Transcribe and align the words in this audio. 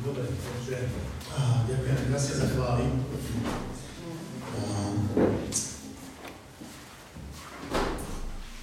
Dobre, 0.00 0.24
takže 0.32 0.88
ďakujem 1.68 1.98
krásne 2.08 2.34
za 2.40 2.46
chvály. 2.56 2.84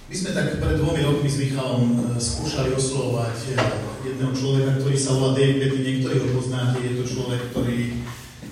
My 0.08 0.14
sme 0.16 0.30
tak 0.34 0.58
pred 0.58 0.76
dvomi 0.82 1.00
rokmi 1.06 1.30
s 1.30 1.38
Michalom 1.38 1.84
e, 1.94 2.18
skúšali 2.18 2.74
oslovať 2.74 3.38
e, 3.44 3.60
jedného 4.08 4.32
človeka, 4.34 4.82
ktorý 4.82 4.96
sa 4.98 5.14
volá 5.14 5.36
Dave 5.36 5.62
Petty, 5.62 5.78
niektorí 5.84 6.16
ho 6.18 6.28
poznáte, 6.32 6.80
je 6.82 6.96
to 6.98 7.04
človek, 7.06 7.54
ktorý 7.54 8.02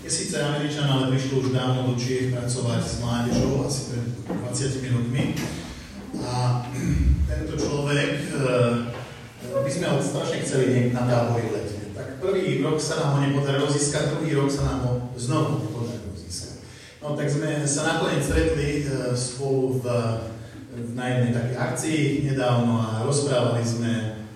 je 0.05 0.11
síce 0.13 0.37
Američan, 0.39 0.87
ale 0.87 1.11
prišiel 1.11 1.43
už 1.43 1.57
dávno 1.57 1.91
do 1.91 1.95
Čiech 1.99 2.31
pracovať 2.31 2.81
s 2.87 2.95
mládežou, 3.03 3.67
asi 3.67 3.83
pred 3.91 4.05
20 4.31 4.95
rokmi. 4.95 5.25
A 6.23 6.63
tento 7.27 7.55
človek, 7.59 8.31
e, 8.31 8.39
my 9.51 9.71
sme 9.73 9.87
ho 9.91 9.99
strašne 9.99 10.45
chceli 10.47 10.65
niekde 10.71 10.95
na 10.95 11.03
tábori 11.09 11.51
letieť. 11.51 11.66
Tak 11.66 11.66
prvý 12.27 12.59
rok 12.59 12.75
sa 12.83 12.99
nám 12.99 13.11
ho 13.15 13.19
nepodarilo 13.23 13.71
získať, 13.71 14.19
druhý 14.19 14.35
rok 14.35 14.51
sa 14.51 14.67
nám 14.67 14.79
ho 14.83 14.93
znovu 15.15 15.63
nepodarilo 15.63 16.11
získať. 16.19 16.67
No 16.99 17.15
tak 17.15 17.31
sme 17.31 17.63
sa 17.63 17.87
nakoniec 17.87 18.27
stretli 18.27 18.83
spolu 19.15 19.79
v 19.79 19.85
na 20.93 21.09
jednej 21.09 21.33
takej 21.33 21.57
akcii 21.57 22.01
nedávno 22.29 22.77
a 22.77 23.01
rozprávali 23.01 23.65
sme 23.65 23.93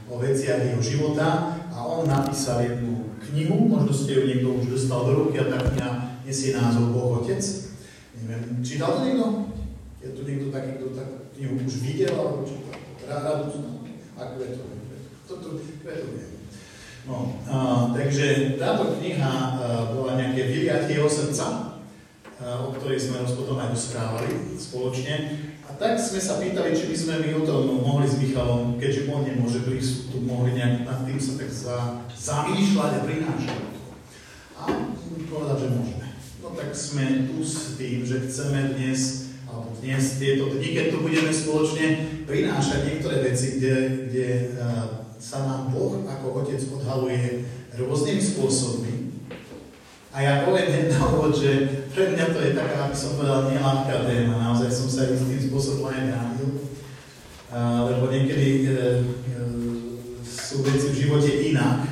o 0.08 0.16
veciach 0.16 0.64
jeho 0.64 0.80
života 0.80 1.60
a 1.68 1.78
on 1.84 2.08
napísal 2.08 2.64
jednu 2.64 3.12
knihu, 3.28 3.68
možno 3.68 3.92
ste 3.92 4.16
ju 4.16 4.22
niekto 4.24 4.48
už 4.56 4.72
dostal 4.72 5.04
do 5.04 5.20
ruky 5.20 5.36
a 5.36 5.52
tá 5.52 5.60
kniha 5.60 5.90
nesie 6.24 6.56
názov 6.56 6.96
Boh 6.96 7.20
Otec. 7.20 7.44
Neviem, 8.16 8.64
čítal 8.64 8.96
to 8.96 9.00
niekto? 9.04 9.52
Je 10.00 10.16
tu 10.16 10.24
niekto 10.24 10.48
taký, 10.48 10.80
kto 10.80 10.96
tak 10.96 11.08
knihu 11.36 11.60
už 11.60 11.74
videl 11.84 12.16
alebo 12.16 12.48
čítal? 12.48 12.72
Rád, 13.04 13.52
ako 14.16 14.34
je 14.40 14.50
to? 14.56 14.64
Toto, 15.28 15.60
to 15.60 16.08
viem. 16.16 16.39
No, 17.10 17.34
a, 17.50 17.90
takže 17.90 18.54
táto 18.54 18.94
kniha 19.02 19.26
a, 19.26 19.50
bola 19.90 20.14
nejaké 20.14 20.46
vyliatie 20.46 20.94
jeho 20.94 21.10
srdca, 21.10 21.74
a, 22.38 22.62
o 22.62 22.70
ktorej 22.70 23.02
sme 23.02 23.26
potom 23.26 23.58
aj 23.58 23.74
rozprávali 23.74 24.54
spoločne. 24.54 25.14
A 25.66 25.74
tak 25.74 25.98
sme 25.98 26.22
sa 26.22 26.38
pýtali, 26.38 26.70
či 26.70 26.86
by 26.86 26.96
sme 26.96 27.14
my 27.18 27.30
o 27.42 27.42
tom 27.42 27.82
mohli 27.82 28.06
s 28.06 28.14
Michalom, 28.22 28.78
keďže 28.78 29.10
on 29.10 29.26
nemôže 29.26 29.66
prísť, 29.66 30.14
tu 30.14 30.22
mohli 30.22 30.54
nejak 30.54 30.86
nad 30.86 31.02
tým 31.02 31.18
sa 31.18 31.34
tak 31.34 31.50
za, 31.50 31.76
zamýšľať 32.14 32.90
a 32.94 33.00
prinášať. 33.02 33.60
A 34.54 34.62
povedať, 35.26 35.56
že 35.66 35.68
môžeme. 35.74 36.06
No 36.42 36.48
tak 36.54 36.70
sme 36.74 37.26
tu 37.26 37.42
s 37.42 37.74
tým, 37.74 38.06
že 38.06 38.22
chceme 38.26 38.78
dnes, 38.78 39.34
alebo 39.50 39.74
dnes, 39.82 40.02
tieto 40.18 40.46
dni, 40.54 40.68
keď 40.74 40.86
tu 40.94 40.98
budeme 41.02 41.30
spoločne 41.34 41.86
prinášať 42.26 42.78
niektoré 42.86 43.16
veci, 43.26 43.58
kde, 43.58 43.74
kde 44.06 44.28
uh, 44.58 45.09
sa 45.20 45.44
nám 45.44 45.70
Boh 45.70 46.00
ako 46.08 46.42
Otec 46.42 46.64
odhaluje 46.72 47.44
rôznymi 47.76 48.22
spôsobmi, 48.24 49.10
a 50.10 50.18
ja 50.18 50.32
poviem 50.42 50.90
na 50.90 50.98
úvod, 51.06 51.30
že 51.30 51.86
pre 51.94 52.14
mňa 52.14 52.34
to 52.34 52.38
je 52.42 52.58
taká, 52.58 52.90
aby 52.90 52.96
som 52.98 53.14
povedal, 53.14 53.46
nelahká 53.46 54.10
téma. 54.10 54.42
Naozaj 54.42 54.70
som 54.70 54.88
sa 54.90 55.06
istým 55.06 55.38
spôsobom 55.38 55.86
aj 55.86 56.10
bránil. 56.10 56.50
Lebo 57.90 58.10
niekedy 58.10 58.48
e, 58.62 58.70
e, 58.70 58.74
sú 60.22 60.62
veci 60.66 60.90
v 60.90 61.00
živote 61.06 61.30
inak. 61.54 61.86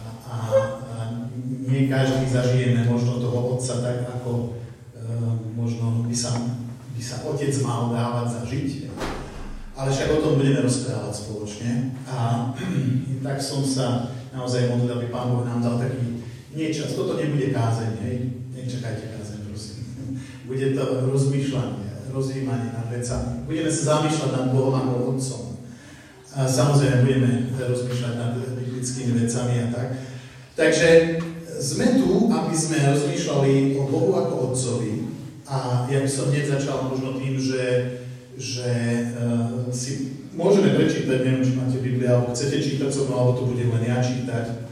A, 0.00 0.04
a, 0.28 0.36
a 0.80 0.96
nie 1.40 1.92
každý 1.92 2.28
zažijeme 2.28 2.88
možno 2.88 3.20
toho 3.20 3.56
otca 3.56 3.84
tak, 3.84 4.08
ako 4.20 4.56
e, 4.96 5.04
možno 5.52 6.08
by 6.08 6.16
sa, 6.16 6.32
by 6.96 7.02
sa 7.04 7.20
otec 7.24 7.52
mal 7.60 7.92
dávať 7.92 8.26
zažiť. 8.40 8.70
Ale 9.82 9.90
však 9.90 10.14
o 10.14 10.22
tom 10.22 10.38
budeme 10.38 10.62
rozprávať 10.62 11.10
spoločne. 11.10 11.90
A 12.06 12.54
tak 13.26 13.42
som 13.42 13.66
sa 13.66 14.14
naozaj 14.30 14.70
modlil, 14.70 14.94
aby 14.94 15.10
Pán 15.10 15.34
Boh 15.34 15.42
nám 15.42 15.58
dal 15.58 15.82
taký 15.82 16.22
nie 16.54 16.70
čas, 16.70 16.94
toto 16.94 17.18
nebude 17.18 17.50
kázeň, 17.50 17.90
hej, 18.06 18.16
nečakajte 18.54 19.10
kázeň, 19.18 19.38
prosím. 19.50 19.82
Bude 20.48 20.70
to 20.70 21.10
rozmýšľanie, 21.10 22.14
rozjímanie 22.14 22.70
nad 22.70 22.86
vecami. 22.94 23.42
Budeme 23.42 23.70
sa 23.74 23.82
zamýšľať 23.98 24.30
nad 24.30 24.46
Bohom 24.54 24.74
ako 24.78 25.18
Otcom. 25.18 25.44
A 26.32 26.46
samozrejme 26.46 27.02
budeme 27.02 27.50
rozmýšľať 27.58 28.14
nad 28.14 28.32
biblickými 28.38 29.12
vecami 29.18 29.54
a 29.64 29.66
tak. 29.66 29.88
Takže 30.54 31.18
sme 31.58 31.98
tu, 31.98 32.30
aby 32.30 32.54
sme 32.54 32.86
rozmýšľali 32.86 33.74
o 33.80 33.82
Bohu 33.90 34.14
ako 34.14 34.34
Otcovi. 34.54 35.10
A 35.50 35.90
ja 35.90 35.98
by 35.98 36.08
som 36.08 36.30
hneď 36.30 36.54
začal 36.54 36.86
možno 36.86 37.18
tým, 37.18 37.34
že, 37.34 37.62
že 38.36 38.70
uh, 39.12 39.68
si 39.68 40.22
môžeme 40.32 40.72
prečítať, 40.72 41.18
neviem, 41.20 41.44
či 41.44 41.52
máte 41.56 41.78
Biblia, 41.80 42.16
alebo 42.16 42.32
chcete 42.32 42.56
čítať 42.60 42.88
so 42.88 43.04
mnou, 43.08 43.18
alebo 43.20 43.32
to 43.36 43.44
bude 43.52 43.64
len 43.68 43.84
ja 43.84 44.00
čítať 44.00 44.62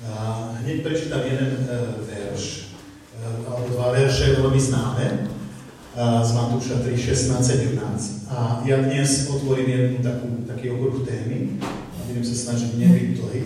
a 0.00 0.56
hneď 0.64 0.80
prečítam 0.80 1.20
jeden 1.20 1.68
uh, 1.68 2.00
verš, 2.08 2.72
uh, 3.20 3.52
alebo 3.52 3.68
dva 3.76 3.92
verše 3.92 4.40
veľmi 4.40 4.60
známe, 4.60 5.06
uh, 5.28 6.24
z 6.24 6.30
Matúša 6.32 6.80
3, 6.80 6.96
16, 6.96 7.76
17. 7.76 8.32
A 8.32 8.64
ja 8.64 8.80
dnes 8.80 9.28
otvorím 9.28 9.68
jednu 9.68 9.98
takú, 10.00 10.28
taký 10.48 10.66
okruh 10.72 11.04
témy 11.04 11.60
a 11.60 11.98
budem 12.08 12.24
sa 12.24 12.36
snažiť 12.48 12.70
nebyť 12.80 13.08
dlhý. 13.20 13.40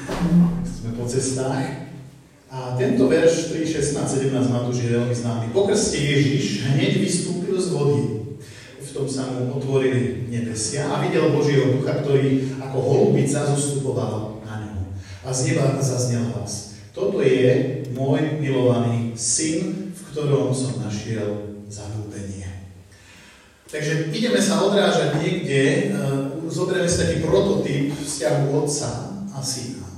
Sme 0.82 0.90
po 0.98 1.04
cestách. 1.06 1.94
A 2.52 2.76
tento 2.76 3.08
verš 3.08 3.54
3, 3.54 3.64
16, 3.64 4.28
17 4.28 4.52
Matúš 4.52 4.84
je 4.84 4.92
veľmi 4.92 5.14
známy. 5.14 5.44
Po 5.56 5.64
krste 5.64 5.96
Ježiš 5.96 6.68
hneď 6.68 7.00
vystúpil 7.00 7.56
z 7.56 7.72
vody. 7.72 8.21
Tom 8.92 9.08
sa 9.08 9.24
mu 9.32 9.56
otvorili 9.56 10.28
nebesia 10.28 10.84
a 10.86 11.00
videl 11.00 11.32
Božieho 11.32 11.80
ducha, 11.80 12.04
ktorý 12.04 12.60
ako 12.60 12.78
holubica 12.78 13.48
zostupoval 13.48 14.32
a 15.22 15.30
z 15.30 15.54
neba 15.54 15.78
zaznel 15.78 16.34
hlas. 16.34 16.74
Toto 16.90 17.22
je 17.22 17.82
môj 17.94 18.42
milovaný 18.42 19.14
syn, 19.14 19.94
v 19.94 20.00
ktorom 20.12 20.50
som 20.50 20.82
našiel 20.82 21.62
zanúbenie. 21.70 22.44
Takže 23.70 24.12
ideme 24.12 24.36
sa 24.36 24.60
odrážať 24.60 25.16
niekde, 25.22 25.94
uh, 25.94 26.28
zoberieme 26.50 26.90
si 26.90 27.00
taký 27.00 27.16
prototyp 27.24 27.96
vzťahu 27.96 28.42
otca 28.52 28.90
a 29.32 29.38
syna. 29.40 29.88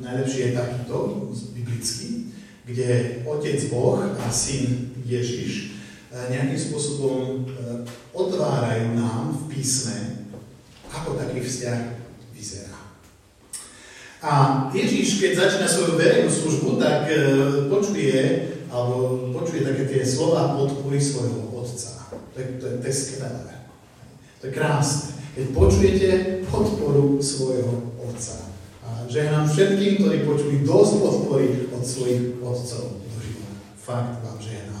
Najlepšie 0.00 0.50
je 0.50 0.56
takýto, 0.56 0.96
biblický, 1.52 2.32
kde 2.64 3.20
otec 3.28 3.60
Boh 3.68 4.00
a 4.00 4.26
syn 4.32 4.96
Ježiš 5.04 5.73
nejakým 6.30 6.58
spôsobom 6.58 7.42
uh, 7.42 7.82
otvárajú 8.14 8.94
nám 8.94 9.34
v 9.34 9.42
písme, 9.50 10.30
ako 10.94 11.18
taký 11.18 11.42
vzťah 11.42 11.80
vyzerá. 12.30 12.84
A 14.24 14.32
Ježíš, 14.72 15.20
keď 15.20 15.36
začína 15.36 15.68
svoju 15.68 16.00
verejnú 16.00 16.32
službu, 16.32 16.80
tak 16.80 17.12
e, 17.12 17.16
počuje, 17.68 18.48
alebo 18.72 19.28
počuje 19.36 19.60
také 19.60 19.84
tie 19.84 20.00
slova 20.00 20.56
podpory 20.56 20.96
svojho 20.96 21.52
otca. 21.52 22.08
To 22.32 22.36
je, 22.40 22.46
to 22.56 22.64
je, 22.72 22.74
to 22.80 22.88
je. 22.88 23.58
To 24.40 24.42
je 24.48 24.52
krásne. 24.56 25.12
Keď 25.36 25.46
počujete 25.52 26.08
podporu 26.48 27.20
svojho 27.20 27.92
otca. 28.00 28.48
A 28.80 29.04
žehnám 29.12 29.44
všetkým, 29.44 30.00
ktorí 30.00 30.16
počuli 30.24 30.64
dosť 30.64 30.92
podpory 31.04 31.46
od 31.68 31.84
svojich 31.84 32.40
otcov 32.40 33.04
do 33.04 33.18
života. 33.20 33.60
Fakt 33.76 34.24
vám 34.24 34.40
žehnám. 34.40 34.73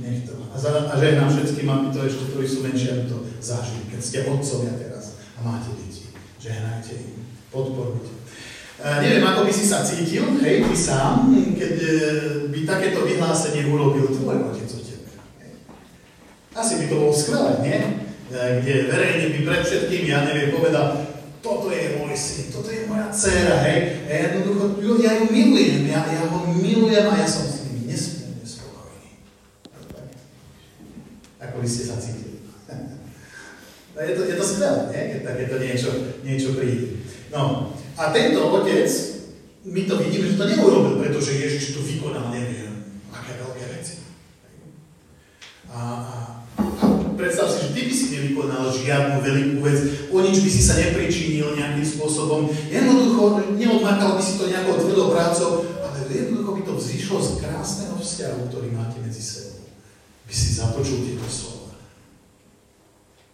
Nech 0.00 0.24
to. 0.24 0.32
A, 0.50 0.56
za, 0.56 0.88
a 0.88 0.94
žehnám 0.96 1.28
všetkým, 1.28 1.68
aby 1.68 1.86
to 1.92 2.00
ešte, 2.08 2.24
ktorí 2.32 2.46
sú 2.48 2.58
menšie, 2.64 2.88
aby 2.92 3.04
to 3.12 3.18
zažili. 3.38 3.84
Keď 3.92 4.00
ste 4.00 4.18
otcovia 4.24 4.72
teraz 4.80 5.20
a 5.36 5.40
máte 5.44 5.76
deti. 5.76 6.08
Žehnajte 6.40 6.92
im. 6.96 7.20
Podporujte. 7.52 8.16
Uh, 8.80 8.96
neviem, 9.04 9.20
ako 9.20 9.44
by 9.44 9.52
si 9.52 9.68
sa 9.68 9.84
cítil, 9.84 10.24
hej, 10.40 10.64
ty 10.64 10.72
sám, 10.72 11.28
keď 11.52 11.74
uh, 11.84 11.92
by 12.48 12.58
takéto 12.64 13.04
vyhlásenie 13.04 13.68
urobil 13.68 14.08
tvoj 14.08 14.40
otec 14.48 14.68
o 14.72 14.80
tebe. 14.80 15.12
Asi 16.56 16.80
by 16.80 16.84
to 16.88 16.96
bolo 16.96 17.12
skvelé, 17.12 17.60
nie? 17.60 17.76
Uh, 18.32 18.64
kde 18.64 18.88
verejne 18.88 19.36
by 19.36 19.40
pred 19.52 19.62
všetkým, 19.68 20.08
ja 20.08 20.24
neviem, 20.24 20.56
povedal, 20.56 20.96
toto 21.44 21.68
je 21.68 22.00
môj 22.00 22.16
syn, 22.16 22.48
toto 22.48 22.72
je 22.72 22.88
moja 22.88 23.12
dcera, 23.12 23.60
hej. 23.68 24.08
A 24.08 24.10
jednoducho, 24.16 24.80
ja 24.96 25.12
ju 25.20 25.28
milujem, 25.28 25.84
ja, 25.84 26.00
ja 26.08 26.24
ho 26.24 26.48
milujem 26.48 27.04
a 27.04 27.20
ja 27.20 27.28
som 27.28 27.44
s 27.44 27.68
nimi 27.68 27.84
nesmierne 27.84 28.44
spokojný. 28.48 29.12
Ako 31.60 31.68
by 31.68 31.76
ste 31.76 31.92
sa 31.92 32.00
cítili. 32.00 32.40
je 34.08 34.14
to, 34.16 34.22
je 34.24 34.36
to 34.40 34.44
skvelé, 34.48 34.80
nie? 34.96 35.02
keď 35.12 35.20
takéto 35.28 35.54
niečo, 35.60 35.90
niečo 36.24 36.56
príde. 36.56 37.04
No, 37.28 37.76
a 38.00 38.02
tento 38.16 38.48
otec, 38.48 38.88
my 39.68 39.84
to 39.84 39.94
vidíme, 40.00 40.24
že 40.24 40.40
to 40.40 40.48
neurobil, 40.48 41.04
pretože 41.04 41.36
Ježiš 41.36 41.76
tu 41.76 41.84
vykonal 41.84 42.32
neviem, 42.32 43.04
aké 43.12 43.36
veľké 43.44 43.64
veci. 43.76 44.08
A, 45.68 45.76
a, 45.76 46.16
a 46.64 46.84
predstav 47.12 47.52
si, 47.52 47.68
že 47.68 47.76
ty 47.76 47.80
by 47.84 47.92
si 47.92 48.06
nevykonal 48.08 48.72
žiadnu 48.72 49.20
veľkú 49.20 49.60
vec, 49.60 49.78
o 50.08 50.16
nič 50.16 50.40
by 50.40 50.48
si 50.48 50.64
sa 50.64 50.80
nepričinil 50.80 51.60
nejakým 51.60 51.84
spôsobom, 51.84 52.48
jednoducho 52.72 53.52
neodmakal 53.60 54.16
by 54.16 54.22
si 54.24 54.40
to 54.40 54.48
nejakou 54.48 54.80
tvrdou 54.80 55.12
prácou, 55.12 55.68
ale 55.76 56.08
jednoducho 56.08 56.56
by 56.56 56.62
to 56.64 56.72
vzýšlo 56.80 57.20
z 57.20 57.28
krásneho 57.44 58.00
vzťahu, 58.00 58.48
ktorý 58.48 58.72
máte 58.72 58.96
medzi 59.04 59.20
sebou. 59.20 59.49
By 60.30 60.34
si 60.38 60.54
započul 60.54 61.02
tieto 61.02 61.26
slova. 61.26 61.74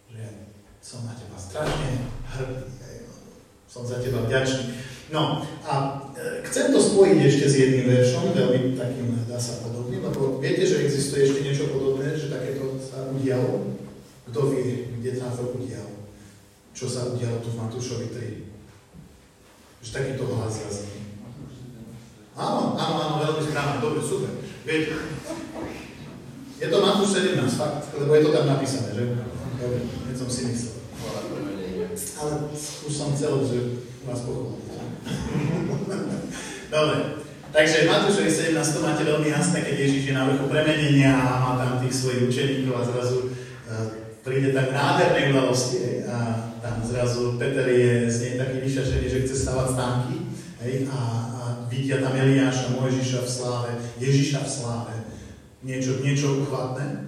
Že 0.09 0.49
som 0.81 1.05
na 1.05 1.13
teba 1.13 1.37
strašne 1.37 2.09
hrdý 2.25 2.73
Som 3.69 3.85
za 3.85 4.01
teba 4.01 4.25
vďačný. 4.25 4.73
No 5.13 5.45
a 5.61 5.73
e, 6.17 6.41
chcem 6.49 6.73
to 6.73 6.81
spojiť 6.81 7.19
ešte 7.21 7.45
s 7.45 7.53
jedným 7.53 7.85
veršom, 7.93 8.33
veľmi 8.33 8.73
takým, 8.73 9.13
dá 9.29 9.37
sa 9.37 9.61
podobným, 9.61 10.09
lebo 10.09 10.41
viete, 10.41 10.65
že 10.65 10.89
existuje 10.89 11.29
ešte 11.29 11.45
niečo 11.45 11.69
podobné, 11.69 12.17
že 12.17 12.33
takéto 12.33 12.81
sa 12.81 13.05
udialo? 13.13 13.77
Kto 14.33 14.39
vie, 14.49 14.97
kde 14.97 15.21
sa 15.21 15.29
to 15.37 15.53
udialo? 15.53 16.09
Čo 16.73 16.89
sa 16.89 17.13
udialo 17.13 17.45
tu 17.45 17.53
v 17.53 17.61
Matúšovi 17.61 18.09
3? 18.09 19.85
Že 19.85 19.89
takýto 19.93 20.33
hlas 20.33 20.65
zaznie. 20.65 21.13
Áno, 22.33 22.73
áno, 22.73 22.95
áno, 23.05 23.15
veľmi 23.21 23.41
správne, 23.45 23.85
dobre, 23.85 24.01
super. 24.01 24.33
Viete, 24.65 24.97
je 26.57 26.67
to 26.67 26.77
Matúš 26.81 27.09
17, 27.21 27.37
fakt, 27.53 27.93
lebo 27.93 28.11
je 28.17 28.21
to 28.25 28.31
tam 28.33 28.45
napísané, 28.49 28.89
že? 28.97 29.03
Dobre, 29.61 29.79
keď 30.09 30.15
som 30.17 30.29
si 30.29 30.41
myslel. 30.49 30.77
Ale 32.17 32.31
už 32.57 32.93
som 32.93 33.13
chcel, 33.13 33.33
že 33.45 33.57
vás 34.05 34.25
pochváliť. 34.25 34.65
Dobre, 36.73 36.97
takže 37.53 37.87
Matúšovi 37.87 38.29
17 38.29 38.57
to 38.57 38.79
máte 38.81 39.03
veľmi 39.05 39.29
jasné, 39.29 39.63
keď 39.63 39.75
Ježiš 39.85 40.03
je 40.09 40.13
na 40.17 40.27
vrchu 40.27 40.45
premenenia 40.49 41.13
a 41.13 41.39
má 41.39 41.51
tam 41.61 41.79
tých 41.79 41.95
svojich 41.95 42.27
učeníkov 42.27 42.73
a 42.75 42.83
zrazu 42.83 43.17
uh, 43.29 44.07
príde 44.25 44.51
tak 44.51 44.75
nádhernej 44.75 45.31
udalosti 45.31 46.03
a 46.09 46.51
tam 46.59 46.83
zrazu 46.83 47.39
Peter 47.39 47.63
je 47.69 48.11
z 48.11 48.17
nej 48.19 48.33
taký 48.35 48.57
vyšašený, 48.65 49.05
že 49.07 49.21
chce 49.23 49.35
stavať 49.47 49.67
stánky 49.77 50.15
hej, 50.65 50.73
a, 50.91 50.99
a 51.31 51.41
vidia 51.71 52.03
tam 52.03 52.11
Eliáša, 52.11 52.75
Mojžiša 52.75 53.23
v 53.23 53.29
sláve, 53.29 53.71
Ježiša 53.95 54.43
v 54.43 54.49
sláve, 54.49 54.93
niečo, 55.61 56.01
niečo 56.01 56.43
uchvatné. 56.45 57.07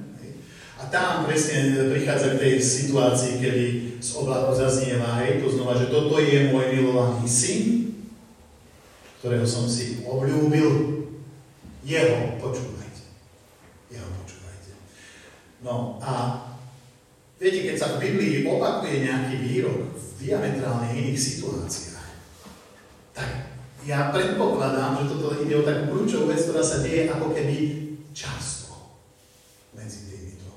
A 0.79 0.87
tam 0.87 1.27
presne 1.27 1.91
prichádza 1.91 2.39
k 2.39 2.41
tej 2.41 2.53
situácii, 2.63 3.43
kedy 3.43 3.65
z 3.99 4.09
oblaku 4.15 4.55
zaznieva, 4.55 5.19
hej, 5.19 5.43
to 5.43 5.51
znova, 5.51 5.75
že 5.75 5.91
toto 5.91 6.15
je 6.23 6.55
môj 6.55 6.71
milovaný 6.71 7.27
syn, 7.27 7.91
ktorého 9.19 9.43
som 9.43 9.67
si 9.67 9.99
obľúbil, 10.07 11.03
jeho 11.83 12.39
počúvajte. 12.39 13.03
Jeho 13.91 14.07
počúvajte. 14.23 14.71
No 15.67 15.99
a 15.99 16.47
viete, 17.35 17.67
keď 17.67 17.75
sa 17.75 17.87
v 17.99 18.07
Biblii 18.07 18.47
opakuje 18.47 19.03
nejaký 19.03 19.35
výrok 19.35 19.99
v 19.99 20.07
diametrálne 20.23 20.95
iných 20.95 21.19
situáciách, 21.19 22.07
tak 23.11 23.51
ja 23.83 24.15
predpokladám, 24.15 25.03
že 25.03 25.11
toto 25.11 25.43
ide 25.43 25.59
o 25.59 25.67
takú 25.67 25.83
kľúčovú 25.91 26.31
vec, 26.31 26.39
ktorá 26.39 26.63
sa 26.63 26.79
deje 26.79 27.11
ako 27.11 27.35
keby 27.35 27.88
často 28.13 28.73
medzi 29.73 30.09
týmito. 30.09 30.49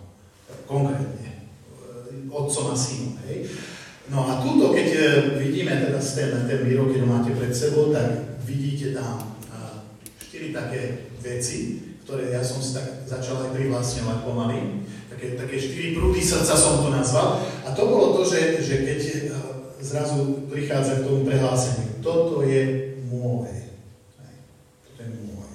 Konkrétne. 0.68 1.30
E, 1.30 2.28
otcom 2.28 2.72
a 2.72 2.76
synom. 2.76 3.16
Hej. 3.28 3.52
No 4.10 4.26
a 4.28 4.42
túto, 4.42 4.74
keď 4.74 4.88
e, 4.92 5.02
vidíme 5.40 5.76
teraz 5.78 6.16
ten, 6.16 6.32
ten 6.48 6.60
výrok, 6.64 6.92
keď 6.92 7.02
máte 7.04 7.30
pred 7.36 7.52
sebou, 7.52 7.92
tak 7.92 8.40
vidíte 8.44 8.96
tam 8.96 9.32
štyri 10.32 10.48
také 10.48 11.12
veci, 11.22 11.78
ktoré 12.02 12.34
ja 12.34 12.42
som 12.42 12.58
si 12.58 12.74
tak 12.74 13.06
začal 13.06 13.46
aj 13.46 13.54
privlastňovať 13.54 14.18
pomaly. 14.26 14.58
Také, 15.06 15.36
také 15.36 15.54
štyri 15.54 15.94
prúdy 15.94 16.18
srdca 16.18 16.56
som 16.58 16.82
to 16.82 16.88
nazval. 16.90 17.38
A 17.62 17.70
to 17.76 17.86
bolo 17.86 18.16
to, 18.16 18.26
že, 18.26 18.58
že 18.58 18.82
keď 18.82 19.00
zrazu 19.78 20.48
prichádza 20.50 20.98
k 20.98 21.06
tomu 21.06 21.28
prehláseniu. 21.28 22.00
Toto 22.00 22.42
je 22.42 22.96
môj. 23.06 23.52
Toto 24.88 24.98
je 25.04 25.08
môj. 25.20 25.52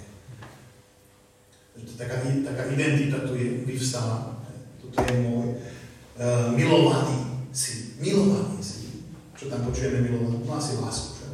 Taká, 1.97 2.15
taká 2.21 2.63
identita 2.69 3.25
tu 3.25 3.33
je 3.33 3.65
vyvstala. 3.65 4.37
Toto 4.77 5.01
je 5.01 5.17
môj. 5.25 5.57
Uh, 6.17 6.53
milovaný 6.53 7.49
si. 7.49 7.97
Milovaný 7.97 8.61
si. 8.61 9.01
Čo 9.33 9.49
tam 9.49 9.65
počujeme 9.65 10.05
milovaný? 10.05 10.45
No 10.45 10.53
asi 10.53 10.77
lásku. 10.77 11.17
Však. 11.17 11.33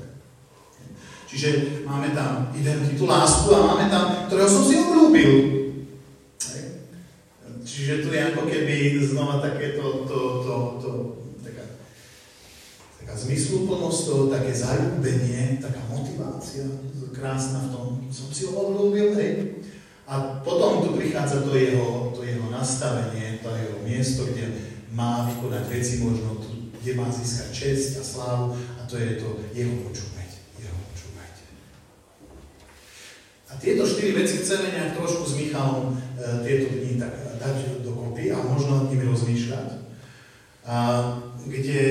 Čiže 1.27 1.49
máme 1.83 2.15
tam 2.15 2.55
identitu 2.55 3.03
lásku 3.03 3.51
a 3.51 3.75
máme 3.75 3.91
tam, 3.91 4.31
ktorého 4.31 4.47
som 4.47 4.63
si 4.63 4.79
obľúbil. 4.79 5.31
Čiže 7.63 8.05
tu 8.05 8.11
je 8.11 8.21
ako 8.21 8.43
keby 8.47 9.01
znova 9.01 9.39
takéto 9.39 10.05
to, 10.05 10.19
to, 10.45 10.55
to, 10.83 10.89
taká 13.13 13.29
zmysluplnosť 13.29 13.99
toho, 14.09 14.23
také 14.33 14.49
zalúbenie, 14.49 15.61
taká 15.61 15.85
motivácia 15.85 16.65
krásna 17.13 17.69
v 17.69 17.69
tom, 17.69 17.85
som 18.09 18.33
si 18.33 18.49
ho 18.49 18.57
obľúbil, 18.57 19.13
hej. 19.13 19.52
A 20.13 20.45
potom 20.45 20.85
tu 20.85 20.93
prichádza 20.93 21.41
to 21.41 21.57
jeho, 21.57 22.13
to 22.13 22.21
jeho 22.21 22.45
nastavenie, 22.53 23.41
to 23.41 23.49
jeho 23.49 23.77
miesto, 23.81 24.29
kde 24.29 24.45
má 24.93 25.25
vykonať 25.25 25.63
veci 25.73 26.05
možno, 26.05 26.37
kde 26.77 26.93
má 26.93 27.09
získať 27.09 27.49
čest 27.49 27.97
a 27.97 28.05
slávu 28.05 28.53
a 28.53 28.85
to 28.85 29.01
je 29.01 29.17
to 29.17 29.41
jeho 29.57 29.73
počúvať. 29.81 30.29
Jeho 30.61 30.77
počúvať. 30.93 31.33
A 33.49 33.57
tieto 33.57 33.89
štyri 33.89 34.13
veci 34.13 34.45
chceme 34.45 34.69
nejak 34.69 35.01
trošku 35.01 35.25
s 35.25 35.33
Michalom 35.33 35.97
e, 35.97 36.45
tieto 36.45 36.69
dni 36.77 37.01
tak 37.01 37.13
dať 37.41 37.81
dokopy 37.81 38.29
a 38.29 38.37
možno 38.45 38.85
nad 38.85 38.93
nimi 38.93 39.09
rozmýšľať. 39.09 39.81
A, 40.69 40.77
kde 41.49 41.81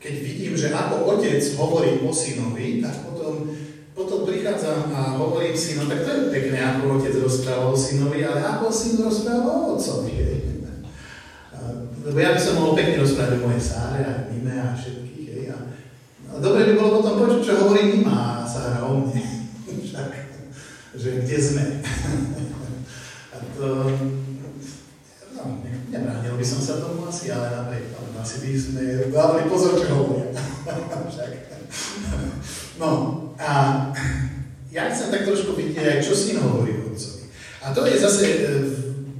keď 0.00 0.14
vidím, 0.24 0.54
že 0.56 0.72
ako 0.72 1.18
otec 1.18 1.44
hovorí 1.60 2.00
o 2.00 2.08
synovi, 2.14 2.80
tak 2.80 3.04
potom, 3.04 3.52
potom 4.00 4.24
prichádzam 4.24 4.88
a 4.96 5.20
hovorím 5.20 5.52
si, 5.52 5.76
no 5.76 5.84
tak 5.84 6.00
to 6.04 6.08
je 6.08 6.32
pekné, 6.32 6.64
ako 6.64 6.96
otec 6.96 7.14
rozpráva 7.20 7.68
o 7.68 7.76
synovi, 7.76 8.24
ale 8.24 8.40
ako 8.40 8.72
syn 8.72 9.04
rozpráva 9.04 9.50
o 9.52 9.76
otcovi. 9.76 10.12
Lebo 12.00 12.16
ja 12.16 12.32
by 12.32 12.40
som 12.40 12.56
mohol 12.56 12.72
pekne 12.72 13.04
rozprávať 13.04 13.36
o 13.36 13.44
mojej 13.44 13.60
Sáre 13.60 14.00
a 14.02 14.12
Mime 14.32 14.56
a 14.56 14.72
všetkých. 14.72 15.28
Hej, 15.36 15.44
a, 15.52 15.58
a 16.32 16.40
dobre 16.40 16.72
by 16.72 16.80
bolo 16.80 17.04
potom 17.04 17.20
počuť, 17.20 17.40
čo 17.44 17.52
hovorí 17.60 17.92
Mima 17.92 18.40
a 18.40 18.48
Sára 18.48 18.88
o 18.88 19.04
mne. 19.04 19.20
Však, 19.86 20.10
že 20.96 21.08
kde 21.20 21.38
sme. 21.38 21.64
a 23.30 23.36
to, 23.52 23.66
no, 25.36 25.42
nebránil 25.92 26.40
by 26.40 26.46
som 26.48 26.60
sa 26.64 26.80
tomu 26.80 27.04
asi, 27.04 27.28
ale 27.28 27.52
napriek 27.52 28.00
asi 28.20 28.44
by 28.44 28.52
sme 28.52 29.08
dávali 29.08 29.48
pozor, 29.48 29.80
čo 29.80 29.96
hovoria. 29.96 30.28
no 32.80 32.88
a 33.40 33.50
ja 34.68 34.92
chcem 34.92 35.08
tak 35.08 35.24
trošku 35.24 35.56
vidieť 35.56 35.96
aj, 35.96 36.04
čo 36.04 36.12
syn 36.12 36.44
hovorí 36.44 36.76
o 36.76 36.92
otcovi. 36.92 37.24
A 38.00 38.08
zase, 38.08 38.24
e, 38.24 38.48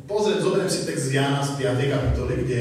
pozriem, 0.09 0.41
zoberiem 0.41 0.71
si 0.73 0.89
text 0.89 1.13
z 1.13 1.21
Jána 1.21 1.45
z 1.45 1.61
5. 1.61 1.85
kapitoly, 1.85 2.49
kde, 2.49 2.61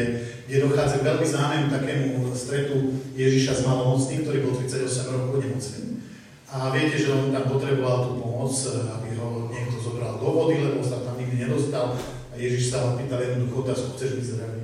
kde 0.51 0.67
dochádza 0.67 0.99
k 0.99 1.07
veľmi 1.07 1.23
známemu 1.23 1.65
takému 1.71 2.07
stretu 2.35 2.75
Ježiša 3.15 3.53
s 3.55 3.61
malomocným, 3.63 4.27
ktorý 4.27 4.43
bol 4.43 4.59
38 4.59 5.15
rokov 5.15 5.39
nemocný. 5.39 6.03
A 6.51 6.75
viete, 6.75 6.99
že 6.99 7.15
on 7.15 7.31
tam 7.31 7.47
potreboval 7.47 8.03
tú 8.03 8.11
pomoc, 8.19 8.51
aby 8.99 9.15
ho 9.15 9.47
niekto 9.47 9.79
zobral 9.79 10.19
do 10.19 10.27
vody, 10.27 10.59
lebo 10.59 10.83
sa 10.83 11.07
tam 11.07 11.15
nikdy 11.15 11.47
nedostal. 11.47 11.95
A 11.95 12.35
Ježiš 12.35 12.75
sa 12.75 12.83
ho 12.83 12.99
pýtal 12.99 13.23
jednoducho 13.23 13.63
otázku, 13.63 13.95
chceš 13.95 14.11
byť 14.19 14.25
zdravý? 14.27 14.61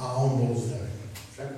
a 0.00 0.04
on 0.16 0.28
bol 0.36 0.48
uzdravený. 0.56 1.04
Však? 1.32 1.50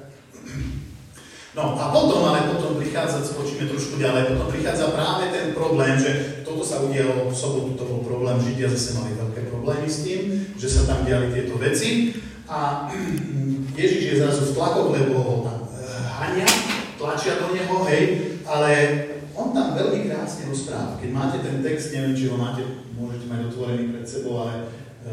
No 1.54 1.62
a 1.78 1.84
potom, 1.94 2.26
ale 2.26 2.50
potom 2.50 2.74
prichádza, 2.74 3.22
skočíme 3.22 3.70
trošku 3.70 4.02
ďalej, 4.02 4.34
potom 4.34 4.50
prichádza 4.50 4.90
práve 4.90 5.30
ten 5.30 5.54
problém, 5.54 5.94
že 5.94 6.35
toto 6.56 6.64
sa 6.64 6.80
udialo 6.80 7.28
v 7.28 7.36
sobotu, 7.36 7.76
to 7.76 7.84
bol 7.84 8.00
problém, 8.00 8.40
Židia 8.40 8.72
zase 8.72 8.96
mali 8.96 9.12
veľké 9.12 9.52
problémy 9.52 9.84
s 9.84 10.08
tým, 10.08 10.20
že 10.56 10.72
sa 10.72 10.88
tam 10.88 11.04
diali 11.04 11.28
tieto 11.28 11.60
veci 11.60 12.16
a 12.48 12.88
Ježiš 13.76 14.02
je 14.08 14.20
zrazu 14.24 14.42
v 14.48 14.54
tlakoch, 14.56 14.88
lebo 14.88 15.20
ho 15.20 15.34
e, 15.44 15.52
hania, 16.16 16.48
tlačia 16.96 17.44
do 17.44 17.52
neho, 17.52 17.84
hej, 17.84 18.04
ale 18.48 18.72
on 19.36 19.52
tam 19.52 19.76
veľmi 19.76 20.08
krásne 20.08 20.48
rozpráva. 20.48 20.96
Keď 20.96 21.10
máte 21.12 21.44
ten 21.44 21.60
text, 21.60 21.92
neviem, 21.92 22.16
či 22.16 22.32
ho 22.32 22.40
máte, 22.40 22.64
môžete 22.96 23.28
mať 23.28 23.52
otvorený 23.52 23.92
pred 23.92 24.08
sebou, 24.08 24.48
ale 24.48 24.54
e, 24.56 25.12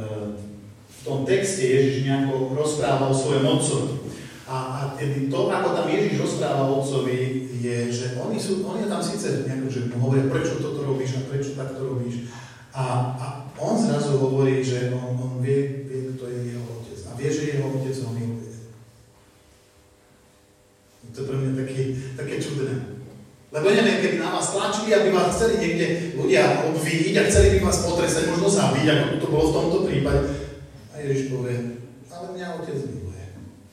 v 0.80 1.00
tom 1.04 1.28
texte 1.28 1.68
Ježiš 1.68 2.08
nejako 2.08 2.56
rozpráva 2.56 3.12
o 3.12 3.20
svojom 3.20 3.44
otcovi. 3.52 4.03
A, 4.44 4.56
a 4.56 4.80
to, 5.32 5.40
ako 5.48 5.70
tam 5.72 5.88
Ježiš 5.88 6.20
rozpráva 6.20 6.68
otcovi, 6.68 7.48
je, 7.64 7.78
že 7.88 8.06
oni, 8.20 8.36
sú, 8.36 8.68
oni 8.68 8.92
tam 8.92 9.00
síce 9.00 9.48
nejako, 9.48 9.68
že 9.72 9.80
mu 9.88 10.04
hovoria, 10.04 10.28
prečo 10.28 10.60
toto 10.60 10.84
robíš 10.84 11.16
a 11.24 11.32
prečo 11.32 11.56
takto 11.56 11.80
robíš. 11.80 12.28
A, 12.76 12.84
a 13.16 13.26
on 13.56 13.80
zrazu 13.80 14.20
hovorí, 14.20 14.60
že 14.60 14.92
on, 14.92 15.16
on 15.16 15.34
vie, 15.40 15.88
vie, 15.88 16.12
kto 16.12 16.28
je 16.28 16.40
jeho 16.52 16.66
otec. 16.76 17.00
A 17.08 17.12
vie, 17.16 17.30
že 17.32 17.56
jeho 17.56 17.72
otec 17.72 17.96
ho 18.04 18.12
miluje. 18.12 18.52
To 21.14 21.18
je 21.22 21.28
pre 21.30 21.38
mňa 21.40 21.52
také, 21.64 21.82
také 22.20 22.36
čudné. 22.44 22.74
Lebo 23.54 23.70
neviem, 23.70 24.02
keby 24.02 24.18
na 24.18 24.34
vás 24.34 24.50
tlačili, 24.50 24.98
aby 24.98 25.14
vás 25.14 25.38
chceli 25.38 25.62
niekde 25.62 26.18
ľudia 26.18 26.66
obviniť 26.74 27.16
a 27.22 27.28
chceli 27.30 27.48
by 27.56 27.70
vás 27.70 27.86
potresať, 27.86 28.34
možno 28.34 28.50
zabiť, 28.50 28.86
ako 28.90 29.22
to 29.22 29.28
bolo 29.30 29.46
v 29.46 29.56
tomto 29.56 29.78
prípade, 29.86 30.26
Ježiš 30.98 31.36
povie, 31.36 31.78
ale 32.10 32.26
mňa 32.34 32.48
otec. 32.64 32.93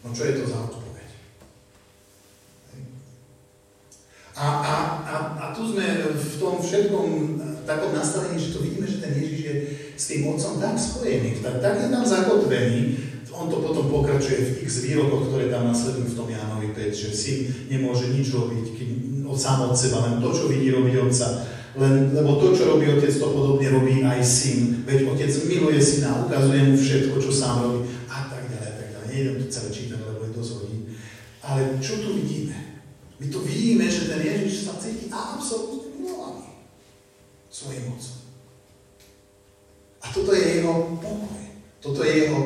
No 0.01 0.09
čo 0.17 0.23
je 0.25 0.33
to 0.41 0.45
za 0.49 0.59
odpoveď? 0.69 1.09
A, 4.41 4.47
a, 4.47 4.75
a, 5.05 5.17
a 5.37 5.45
tu 5.53 5.69
sme 5.69 5.85
v 6.17 6.35
tom 6.41 6.57
všetkom 6.63 7.09
takom 7.69 7.93
nastavení, 7.93 8.41
že 8.41 8.57
to 8.57 8.65
vidíme, 8.65 8.89
že 8.89 9.05
ten 9.05 9.13
Ježiš 9.13 9.41
je 9.45 9.55
s 10.01 10.05
tým 10.09 10.33
otcom 10.33 10.57
tak 10.57 10.81
spojený, 10.81 11.45
tak, 11.45 11.61
tak 11.61 11.75
je 11.77 11.89
tam 11.93 12.05
zakotvený 12.05 12.81
on 13.41 13.49
to 13.49 13.57
potom 13.65 13.89
pokračuje 13.89 14.37
v 14.37 14.69
x 14.69 14.85
výrokoch, 14.85 15.33
ktoré 15.33 15.49
tam 15.49 15.73
nasledujú 15.73 16.13
v 16.13 16.19
tom 16.19 16.29
Jánovi 16.29 16.77
5, 16.77 16.93
že 16.93 17.09
syn 17.09 17.39
nemôže 17.73 18.13
nič 18.13 18.37
robiť 18.37 18.67
keď, 18.77 18.89
sám 19.33 19.71
od 19.71 19.79
seba, 19.79 20.05
len 20.05 20.21
to, 20.21 20.29
čo 20.29 20.51
vidí, 20.53 20.69
robí 20.75 20.93
otca. 21.01 21.47
Len, 21.79 22.13
lebo 22.13 22.37
to, 22.37 22.51
čo 22.51 22.67
robí 22.67 22.91
otec, 22.91 23.15
to 23.15 23.31
podobne 23.31 23.71
robí 23.71 24.03
aj 24.03 24.21
syn. 24.21 24.83
Veď 24.85 25.07
otec 25.07 25.31
miluje 25.47 25.79
syna, 25.79 26.27
ukazuje 26.27 26.61
mu 26.67 26.75
všetko, 26.75 27.15
čo 27.17 27.31
sám 27.31 27.63
robí 27.63 27.87
a 28.11 28.27
tak 28.27 28.51
ďalej, 28.51 28.69
a 28.69 28.75
tak 28.75 28.87
ďalej. 28.91 29.07
Nejdem 29.15 29.35
to 29.39 29.47
celé 29.49 29.69
čítať, 29.71 29.99
lebo 30.03 30.21
je 30.27 30.31
dosť 30.35 30.53
hodín. 30.59 30.83
Ale 31.51 31.83
čo 31.83 31.99
tu 31.99 32.15
vidíme? 32.15 32.55
My 33.19 33.27
tu 33.27 33.43
vidíme, 33.43 33.91
že 33.91 34.07
ten 34.07 34.23
Ježiš 34.23 34.71
sa 34.71 34.79
cíti 34.79 35.11
absolútne 35.11 35.99
milovaný 35.99 36.63
svojim 37.51 37.91
otcom. 37.91 38.23
A 40.01 40.07
toto 40.15 40.31
je 40.31 40.63
jeho 40.63 40.95
pokoj. 41.03 41.43
Toto 41.83 42.01
je 42.07 42.13
jeho 42.25 42.41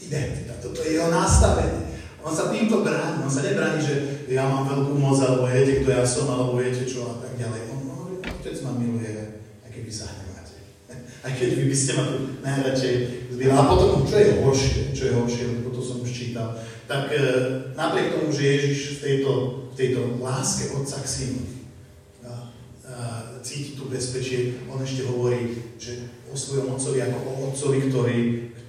identita, 0.00 0.58
toto 0.58 0.82
je 0.82 0.98
jeho 0.98 1.08
nastavenie. 1.08 1.86
On 2.20 2.34
sa 2.34 2.52
týmto 2.52 2.84
bráni, 2.84 3.24
on 3.24 3.32
sa 3.32 3.46
nebráni, 3.46 3.80
že 3.80 3.94
ja 4.28 4.44
mám 4.44 4.68
veľkú 4.68 4.92
moc, 4.98 5.16
alebo 5.22 5.48
viete, 5.48 5.80
kto 5.80 5.88
ja 5.88 6.04
som, 6.04 6.28
alebo 6.28 6.60
viete 6.60 6.84
čo 6.84 7.08
a 7.08 7.14
tak 7.16 7.38
ďalej. 7.38 7.60
On 7.72 7.80
hovorí, 7.94 8.20
otec 8.20 8.56
ma 8.66 8.76
miluje, 8.76 9.40
aj 9.64 9.70
keď 9.72 9.82
vy 9.86 9.92
sa 9.92 10.04
hneváte. 10.12 10.56
Aj 11.24 11.32
keď 11.32 11.48
vy 11.56 11.64
by 11.68 11.76
ste 11.76 11.92
ma 11.96 12.04
najradšej 12.44 12.94
zbili. 13.32 13.48
A 13.52 13.64
potom, 13.64 14.04
čo 14.04 14.16
je 14.20 14.28
horšie, 14.44 14.92
čo 14.92 15.02
je 15.08 15.12
horšie, 15.16 15.44
lebo 15.48 15.72
to 15.72 15.80
som 15.80 16.04
už 16.04 16.12
čítal, 16.12 16.52
tak 16.90 17.14
e, 17.14 17.22
napriek 17.78 18.18
tomu, 18.18 18.34
že 18.34 18.58
Ježiš 18.58 18.98
v 18.98 19.00
tejto, 19.06 19.32
v 19.70 19.74
tejto 19.78 20.00
láske 20.18 20.74
Otca 20.74 20.98
k 20.98 21.06
Synovi 21.06 21.60
cíti 23.42 23.76
tu 23.76 23.88
bezpečie, 23.88 24.54
on 24.68 24.84
ešte 24.84 25.08
hovorí, 25.08 25.56
že 25.80 26.04
o 26.28 26.36
svojom 26.36 26.76
otcovi 26.76 27.02
ako 27.02 27.18
o 27.18 27.32
otcovi, 27.50 27.78
ktorý, 27.88 28.18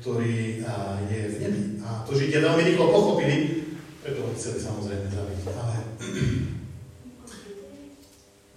ktorý 0.01 0.63
je 1.11 1.21
v 1.27 1.35
nebi. 1.43 1.63
A 1.83 2.07
to 2.07 2.15
Židia 2.15 2.41
veľmi 2.41 2.63
rýchlo 2.65 2.89
pochopili, 2.89 3.67
preto 4.01 4.25
ho 4.25 4.33
chceli 4.33 4.59
samozrejme 4.63 5.05
zabiť. 5.11 5.39
Ale 5.53 5.75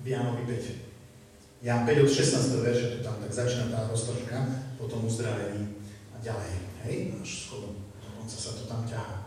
v 0.03 0.07
Jánovi 0.07 0.43
5. 0.47 1.65
Ján 1.65 1.89
5 1.89 2.05
od 2.05 2.11
16. 2.13 2.65
verša, 2.65 2.93
tu 2.97 2.99
tam 3.01 3.17
tak 3.21 3.33
začína 3.33 3.73
tá 3.73 3.89
roztržka 3.89 4.37
po 4.77 4.85
tom 4.85 5.09
uzdravení 5.09 5.81
a 6.13 6.21
ďalej. 6.21 6.53
Hej, 6.85 7.17
až 7.25 7.49
schodom, 7.49 7.73
dokonca 8.05 8.37
sa 8.37 8.53
to 8.53 8.69
tam 8.69 8.85
ťahá. 8.85 9.25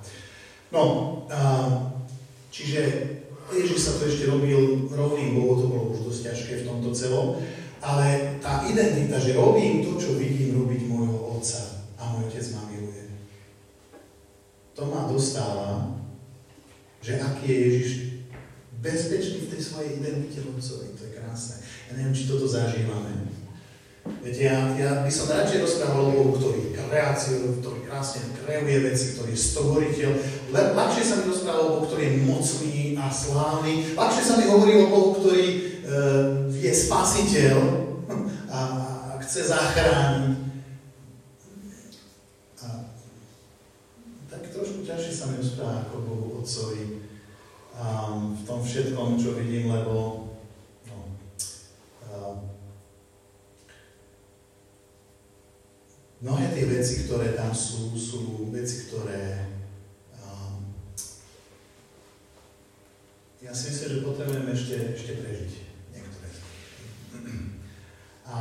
No, 0.71 0.83
a, 1.31 1.69
čiže 2.51 2.81
Ježiš 3.47 3.79
sa 3.79 3.91
to 3.95 4.11
ešte 4.11 4.27
robil 4.27 4.91
rovným, 4.91 5.39
bolo 5.39 5.53
to 5.55 5.65
bolo 5.71 5.83
už 5.95 6.11
dosť 6.11 6.21
ťažké 6.31 6.53
v 6.63 6.67
tomto 6.67 6.91
celom, 6.91 7.39
ale 7.79 8.35
tá 8.43 8.67
identita, 8.67 9.15
že 9.15 9.37
robím 9.37 9.85
to, 9.87 9.95
čo 9.95 10.19
vidím 10.19 10.59
robiť 10.59 10.81
môjho 10.91 11.39
otca 11.39 11.87
a 11.95 12.11
môj 12.11 12.27
otec 12.27 12.43
ma 12.51 12.67
miluje. 12.67 13.07
To 14.75 14.83
ma 14.91 15.07
dostáva, 15.07 15.95
že 16.99 17.23
aký 17.23 17.47
je 17.47 17.57
Ježiš 17.63 17.91
bezpečný 18.83 19.47
v 19.47 19.51
tej 19.55 19.61
svojej 19.63 19.91
identite 20.03 20.43
otcovi. 20.43 20.93
To 20.93 21.01
je 21.07 21.15
krásne. 21.15 21.63
Ja 21.89 21.91
neviem, 21.97 22.13
či 22.13 22.27
toto 22.27 22.45
zažívame. 22.45 23.31
Viete, 24.27 24.43
ja, 24.43 24.59
ja 24.75 25.07
by 25.07 25.07
som 25.07 25.31
radšej 25.31 25.63
rozprával 25.63 26.11
o 26.11 26.15
Bohu, 26.19 26.31
ktorý 26.35 26.59
je 26.59 26.75
kreáciou, 26.75 27.63
ktorý 27.63 27.79
krásne 27.87 28.27
kreuje 28.35 28.75
veci, 28.83 29.15
ktorý 29.15 29.31
je 29.31 29.39
stvoriteľ. 29.39 30.11
ľahšie 30.51 31.03
sa 31.07 31.15
mi 31.23 31.31
rozprával 31.31 31.63
o 31.63 31.71
Bohu, 31.79 31.87
ktorý 31.87 32.03
je 32.03 32.27
mocný 32.27 32.99
a 32.99 33.07
slávny. 33.07 33.95
Ľahšie 33.95 34.23
sa 34.27 34.35
mi 34.35 34.51
hovorí 34.51 34.83
o 34.83 34.91
Bohu, 34.91 35.15
ktorý 35.15 35.45
e, 35.47 35.57
je 36.59 36.71
spasiteľ 36.75 37.55
a, 38.51 38.59
a 38.59 38.59
chce 39.23 39.47
zachrániť. 39.47 40.35
A 42.67 42.83
tak 44.27 44.43
trošku 44.51 44.83
ťažšie 44.83 45.13
sa 45.15 45.31
mi 45.31 45.39
rozpráva 45.39 45.87
ako 45.87 45.95
Bohu 46.03 46.27
Otcovi 46.43 46.99
a 47.79 48.11
v 48.11 48.41
tom 48.43 48.59
všetkom, 48.59 49.15
čo 49.23 49.39
vidím, 49.39 49.71
lebo 49.71 50.27
mnohé 56.21 56.49
tie 56.53 56.65
veci, 56.65 57.05
ktoré 57.05 57.37
tam 57.37 57.53
sú, 57.53 57.93
sú 57.93 58.49
veci, 58.49 58.89
ktoré 58.89 59.45
um, 60.17 60.73
ja 63.41 63.53
si 63.53 63.69
myslím, 63.69 63.89
že 64.01 64.05
potrebujeme 64.05 64.49
ešte, 64.49 64.75
ešte 64.97 65.11
prežiť 65.21 65.51
niektoré. 65.93 66.29
A 68.25 68.37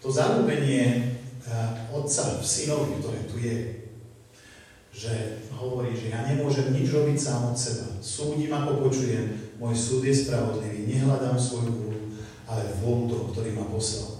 to 0.00 0.08
zalúbenie 0.08 1.20
uh, 1.44 1.92
otca 2.06 2.38
v 2.38 2.46
synovi, 2.46 3.02
ktoré 3.02 3.20
tu 3.26 3.36
je, 3.42 3.56
že 4.94 5.42
hovorí, 5.50 5.90
že 5.90 6.14
ja 6.14 6.22
nemôžem 6.22 6.70
nič 6.70 6.94
robiť 6.94 7.18
sám 7.18 7.50
od 7.50 7.58
seba. 7.58 7.98
Súdim, 7.98 8.54
ako 8.54 8.86
počujem, 8.86 9.58
môj 9.58 9.74
súd 9.74 10.06
je 10.06 10.14
spravodlivý, 10.14 10.86
nehľadám 10.86 11.34
svoju 11.34 11.74
vôľu, 11.74 12.02
ale 12.46 12.62
vôľu 12.78 13.04
toho, 13.10 13.24
ktorý 13.34 13.50
ma 13.58 13.66
poslal 13.66 14.16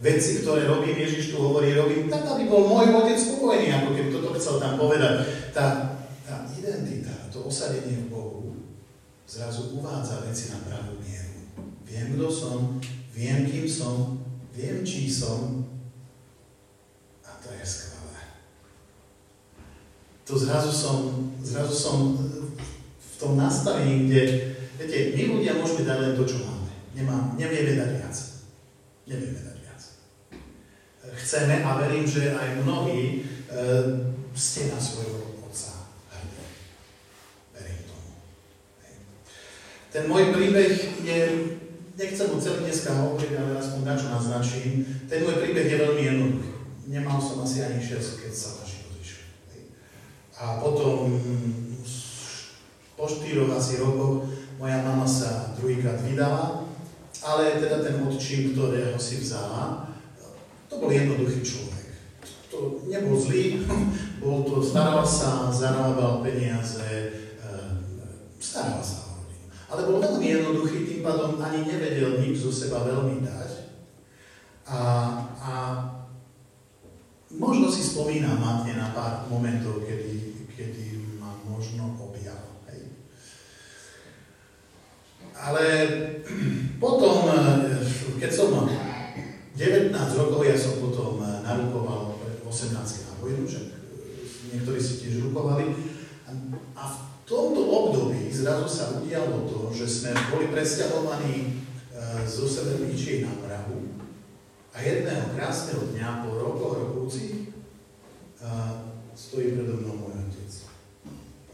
veci, 0.00 0.40
ktoré 0.40 0.64
robím, 0.64 0.96
Ježiš 0.96 1.36
tu 1.36 1.44
hovorí, 1.44 1.76
robím 1.76 2.08
tak, 2.08 2.24
aby 2.24 2.48
bol 2.48 2.64
môj 2.64 2.88
otec 2.88 3.20
spokojný, 3.20 3.68
ako 3.68 3.88
keby 3.92 4.08
toto 4.08 4.32
chcel 4.40 4.56
tam 4.56 4.80
povedať. 4.80 5.28
Tá, 5.52 5.92
tá 6.24 6.48
identita, 6.56 7.12
to 7.28 7.44
osadenie 7.44 8.08
v 8.08 8.10
Bohu 8.10 8.56
zrazu 9.28 9.76
uvádza 9.76 10.24
veci 10.24 10.50
na 10.56 10.58
pravú 10.64 10.96
mieru. 11.04 11.44
Viem, 11.84 12.16
kto 12.16 12.26
som, 12.32 12.80
viem, 13.12 13.44
kým 13.44 13.68
som, 13.68 14.16
viem, 14.56 14.80
čí 14.80 15.06
som 15.06 15.68
to 17.50 17.58
je 17.58 17.66
skvelé. 17.66 18.18
To 20.30 20.32
zrazu 20.38 20.70
som, 20.70 20.96
zrazu 21.42 21.74
som 21.74 21.98
v 22.94 23.12
tom 23.18 23.34
nastavení, 23.34 24.06
kde, 24.06 24.54
viete, 24.78 25.18
my 25.18 25.22
ľudia 25.34 25.58
môžeme 25.58 25.82
dať 25.82 25.98
len 25.98 26.12
to, 26.14 26.22
čo 26.22 26.46
máme. 26.46 26.70
Nemám, 26.94 27.34
nevieme 27.34 27.74
dať 27.74 27.90
viac. 27.98 28.16
Nevieme 29.10 29.42
dať 29.42 29.60
chceme 31.20 31.64
a 31.64 31.78
verím, 31.78 32.06
že 32.06 32.34
aj 32.34 32.64
mnohí 32.64 33.00
e, 33.06 33.58
ste 34.34 34.72
na 34.72 34.78
svojho 34.80 35.44
otca 35.46 35.94
hrdí. 36.10 36.42
Verím 37.54 37.80
tomu. 37.86 38.10
Ten 39.94 40.04
môj 40.08 40.34
príbeh 40.34 40.74
je, 41.06 41.18
nechcem 41.94 42.26
mu 42.30 42.40
celý 42.40 42.66
dneska 42.66 42.94
hovoriť, 42.94 43.30
ale 43.36 43.50
aspoň 43.58 43.80
na 43.84 43.94
čo 43.94 44.06
naznačím, 44.10 44.86
ten 45.06 45.22
môj 45.22 45.38
príbeh 45.38 45.66
je 45.70 45.76
veľmi 45.78 46.02
jednoduchý. 46.02 46.49
Nemal 46.90 47.22
som 47.22 47.46
asi 47.46 47.62
ani 47.62 47.78
6, 47.78 48.18
keď 48.18 48.32
sa 48.34 48.58
naši 48.58 48.82
rozišli. 48.90 49.24
A 50.42 50.58
potom 50.58 51.14
po 52.98 53.06
štyroch 53.06 53.54
asi 53.54 53.78
rokoch 53.78 54.26
moja 54.58 54.82
mama 54.82 55.06
sa 55.06 55.54
druhýkrát 55.54 56.02
vydala, 56.02 56.66
ale 57.22 57.62
teda 57.62 57.78
ten 57.86 58.02
odčím, 58.02 58.58
ktorého 58.58 58.98
si 58.98 59.22
vzala, 59.22 59.86
to 60.66 60.82
bol 60.82 60.90
jednoduchý 60.90 61.46
človek. 61.46 61.86
To 62.50 62.82
nebol 62.90 63.14
zlý, 63.14 63.62
bol 64.22 64.42
to, 64.42 64.58
staral 64.58 65.06
sa, 65.06 65.46
zarábal 65.46 66.26
peniaze, 66.26 66.82
eh, 67.38 67.70
staral 68.42 68.82
sa 68.82 69.14
o 69.14 69.22
rodinu. 69.22 69.46
Ale 69.70 69.86
bol 69.86 70.02
veľmi 70.02 70.26
jednoduchý, 70.26 70.90
tým 70.90 71.00
pádom 71.06 71.38
ani 71.38 71.70
nevedel 71.70 72.18
nič 72.18 72.42
zo 72.42 72.50
seba 72.50 72.82
veľmi 72.82 73.22
dať. 73.22 73.50
A, 74.66 74.78
a 75.38 75.52
možno 77.30 77.70
si 77.70 77.82
spomínam 77.86 78.42
matne 78.42 78.74
na 78.74 78.90
pár 78.90 79.30
momentov, 79.30 79.86
kedy, 79.86 80.34
kedy 80.50 80.98
ma 81.22 81.38
možno 81.46 81.94
objal. 82.02 82.58
Hej. 82.66 82.90
Ale 85.38 85.64
potom, 86.82 87.30
eh, 87.30 87.78
keď 88.18 88.30
som 88.34 88.66
19 88.66 89.94
rokov 90.18 90.40
ja 90.42 90.56
som 90.58 90.82
potom 90.82 91.22
eh, 91.22 91.44
narukoval 91.46 92.18
18 92.42 93.06
na 93.06 93.12
vojnu, 93.22 93.46
že 93.46 93.70
eh, 93.70 94.56
niektorí 94.56 94.80
si 94.82 95.06
tiež 95.06 95.30
rukovali. 95.30 95.70
A 96.74 96.82
v 96.86 96.96
tomto 97.26 97.62
období 97.62 98.30
zrazu 98.30 98.66
sa 98.66 98.94
udialo 98.98 99.46
to, 99.46 99.70
že 99.74 99.86
sme 99.86 100.10
boli 100.30 100.46
presťahovaní 100.50 101.62
zo 102.24 102.46
Severničiej 102.46 103.26
na 103.26 103.34
Prahu 103.34 103.49
a 104.80 104.82
jedného 104.82 105.36
krásneho 105.36 105.92
dňa 105.92 106.24
po 106.24 106.40
rokoch 106.40 106.72
rokúcich 106.80 107.52
stojí 109.12 109.52
predo 109.52 109.76
mnou 109.76 110.08
môj 110.08 110.16
otec. 110.24 110.52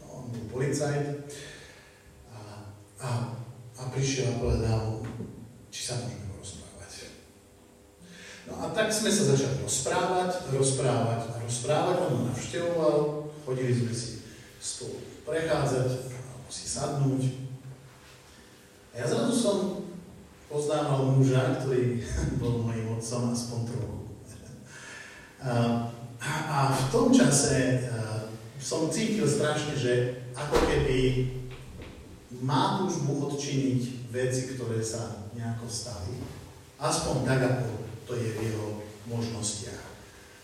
On 0.07 0.31
bol 0.31 0.47
policajt 0.47 1.27
a, 2.31 2.39
a, 3.03 3.09
a 3.75 3.81
prišiel 3.91 4.31
a 4.31 4.39
povedal, 4.39 5.03
či 5.67 5.91
sa 5.91 6.07
môžeme 6.07 6.63
No 8.47 8.63
a 8.63 8.71
tak 8.71 8.87
sme 8.87 9.11
sa 9.11 9.35
začali 9.35 9.59
rozprávať, 9.59 10.47
rozprávať 10.55 11.21
a 11.27 11.43
rozprávať. 11.43 11.95
On 12.07 12.11
ma 12.15 12.31
navštevoval, 12.31 13.27
chodili 13.43 13.75
sme 13.75 13.91
si 13.91 14.23
spolu 14.55 15.03
prechádzať, 15.27 16.15
alebo 16.15 16.47
si 16.47 16.63
sadnúť. 16.63 17.23
A 18.95 19.03
ja 19.03 19.05
zrazu 19.11 19.35
som 19.35 19.86
poznával 20.47 21.13
muža, 21.15 21.59
ktorý 21.61 22.01
bol 22.41 22.63
mojim 22.65 22.91
otcom 22.95 23.31
aspoň 23.31 23.59
trochu. 23.71 23.95
A 25.47 25.93
a 26.17 26.73
v 26.73 26.83
tom 26.89 27.13
čase 27.13 27.85
som 28.57 28.89
cítil 28.89 29.29
strašne, 29.29 29.77
že 29.77 30.25
ako 30.33 30.57
keby 30.65 31.29
má 32.41 32.81
túžbu 32.81 33.29
odčiniť 33.31 34.09
veci, 34.09 34.57
ktoré 34.57 34.81
sa 34.81 35.29
nejako 35.37 35.69
stali. 35.69 36.17
Aspoň 36.81 37.15
tak, 37.25 37.39
ako 37.41 37.65
to 38.09 38.13
je 38.17 38.29
v 38.33 38.39
jeho 38.49 38.81
možnostiach. 39.07 39.85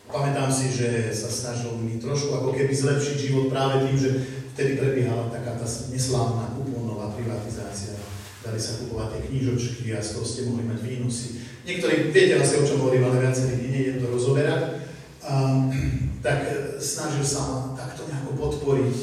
Pamätám 0.10 0.54
si, 0.54 0.70
že 0.70 1.10
sa 1.10 1.30
snažil 1.30 1.74
mi 1.82 1.98
trošku 1.98 2.38
ako 2.38 2.54
keby 2.54 2.70
zlepšiť 2.70 3.16
život 3.18 3.46
práve 3.50 3.90
tým, 3.90 3.98
že 3.98 4.10
vtedy 4.54 4.78
prebiehala 4.78 5.34
taká 5.34 5.58
tá 5.58 5.66
neslávna. 5.66 6.53
Dali 8.54 8.70
sa 8.70 8.86
kupovať 8.86 9.18
tie 9.18 9.22
knížočky 9.34 9.98
a 9.98 10.06
z 10.06 10.14
toho 10.14 10.26
ste 10.30 10.46
mohli 10.46 10.70
mať 10.70 10.86
výnosy. 10.86 11.42
Niektorí 11.66 12.14
viete 12.14 12.38
asi, 12.38 12.62
o 12.62 12.68
čom 12.70 12.86
hovorím, 12.86 13.10
ale 13.10 13.26
viacerí 13.26 13.66
nie 13.66 13.82
je 13.90 13.98
to 13.98 14.14
rozoberať. 14.14 14.78
Um, 15.26 15.74
tak 16.26 16.46
snažil 16.78 17.26
sa 17.26 17.50
ma 17.50 17.58
takto 17.74 18.06
nejako 18.06 18.38
podporiť, 18.38 18.94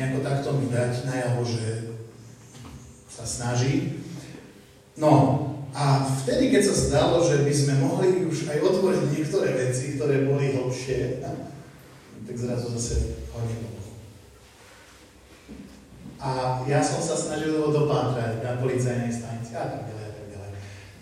nejako 0.00 0.18
takto 0.24 0.48
mi 0.56 0.72
dať 0.72 1.12
najavo, 1.12 1.44
že 1.44 1.92
sa 3.12 3.28
snaží. 3.28 4.00
No, 4.96 5.44
a 5.76 6.00
vtedy, 6.24 6.48
keď 6.48 6.72
sa 6.72 6.80
zdalo, 6.88 7.20
že 7.20 7.44
by 7.44 7.52
sme 7.52 7.74
mohli 7.84 8.24
už 8.24 8.48
aj 8.48 8.64
otvoriť 8.64 9.12
niektoré 9.12 9.60
veci, 9.60 10.00
ktoré 10.00 10.24
boli 10.24 10.56
hlbšie, 10.56 11.20
tak 11.20 12.36
zrazu 12.40 12.72
zase 12.72 13.20
ho 13.36 13.44
nebolo. 13.44 13.75
A 16.16 16.62
ja 16.64 16.80
som 16.80 17.00
sa 17.00 17.16
snažil 17.16 17.60
ho 17.60 17.68
dopátrať 17.68 18.40
na 18.40 18.56
policajnej 18.60 19.12
stanici 19.12 19.52
a 19.52 19.68
tak 19.68 19.82
ďalej 19.88 20.04
a 20.04 20.12
tak 20.16 20.26
ďalej. 20.32 20.50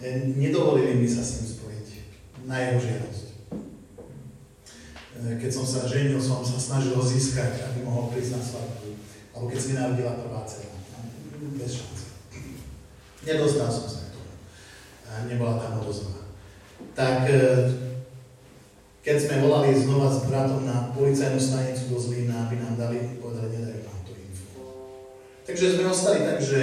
E, 0.02 0.08
nedovolili 0.34 0.98
mi 0.98 1.08
sa 1.08 1.22
s 1.22 1.40
ním 1.40 1.48
spojiť 1.54 1.88
na 2.50 2.56
jeho 2.58 2.78
žiadosť. 2.82 3.26
E, 5.14 5.38
keď 5.38 5.50
som 5.54 5.64
sa 5.64 5.86
ženil, 5.86 6.18
som 6.18 6.42
sa 6.42 6.58
snažil 6.58 6.98
ho 6.98 7.04
získať, 7.04 7.62
aby 7.70 7.86
mohol 7.86 8.10
prísť 8.10 8.38
na 8.38 8.42
svadbu. 8.42 8.90
Alebo 9.34 9.46
keď 9.50 9.58
sa 9.58 9.70
narodila 9.86 10.18
prvá 10.18 10.42
dcera. 10.42 10.74
Bez 11.54 11.70
šance. 11.78 12.06
Nedostal 13.24 13.70
som 13.70 13.86
sa 13.86 14.04
a 15.14 15.24
nebola 15.30 15.62
tam 15.62 15.78
odozva. 15.78 16.26
Tak 16.94 17.30
e, 17.30 17.38
keď 19.04 19.16
sme 19.20 19.46
volali 19.46 19.70
znova 19.70 20.10
s 20.10 20.26
bratom 20.26 20.66
na 20.66 20.90
policajnú 20.90 21.38
stanicu 21.38 21.94
do 21.94 21.98
Zlína, 22.02 22.48
aby 22.48 22.58
nám 22.58 22.74
dali, 22.74 23.20
povedali, 23.22 23.54
nedajú. 23.54 23.83
Takže 25.44 25.76
sme 25.76 25.92
ostali 25.92 26.24
tak, 26.24 26.40
že 26.40 26.60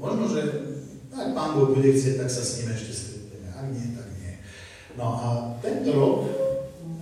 možno, 0.00 0.24
že 0.24 0.40
ak 1.12 1.36
pán 1.36 1.52
Boh 1.52 1.76
bude 1.76 1.92
chcieť, 1.92 2.24
tak 2.24 2.32
sa 2.32 2.40
s 2.40 2.64
ním 2.64 2.72
ešte 2.72 2.92
stretneme. 2.96 3.48
Ak 3.52 3.68
nie, 3.68 3.92
tak 3.92 4.08
nie. 4.16 4.40
No 4.96 5.04
a 5.12 5.26
tento 5.60 5.92
rok, 5.92 6.16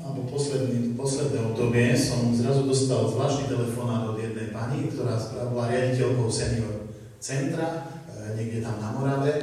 alebo 0.02 0.26
posledný, 0.26 0.98
posledné 0.98 1.38
obdobie, 1.38 1.94
som 1.94 2.34
zrazu 2.34 2.66
dostal 2.66 3.06
zvláštny 3.06 3.46
telefonát 3.46 4.10
od 4.10 4.18
jednej 4.18 4.50
pani, 4.50 4.90
ktorá 4.90 5.14
bola 5.54 5.70
riaditeľkou 5.70 6.26
senior 6.26 6.90
centra, 7.22 7.86
e, 8.10 8.34
niekde 8.34 8.58
tam 8.66 8.82
na 8.82 8.90
Morave 8.90 9.34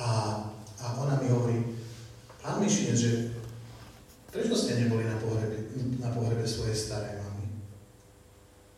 a, 0.00 0.08
a 0.80 0.84
ona 0.96 1.20
mi 1.20 1.28
hovorí, 1.28 1.76
pán 2.40 2.56
Mišine, 2.56 2.96
že 2.96 3.36
prečo 4.32 4.56
ste 4.56 4.80
neboli 4.80 5.04
na 5.04 5.20
pohrebe, 5.20 5.76
na 6.00 6.08
pohrebe 6.08 6.48
svojej 6.48 6.72
starej 6.72 7.20
mamy? 7.20 7.52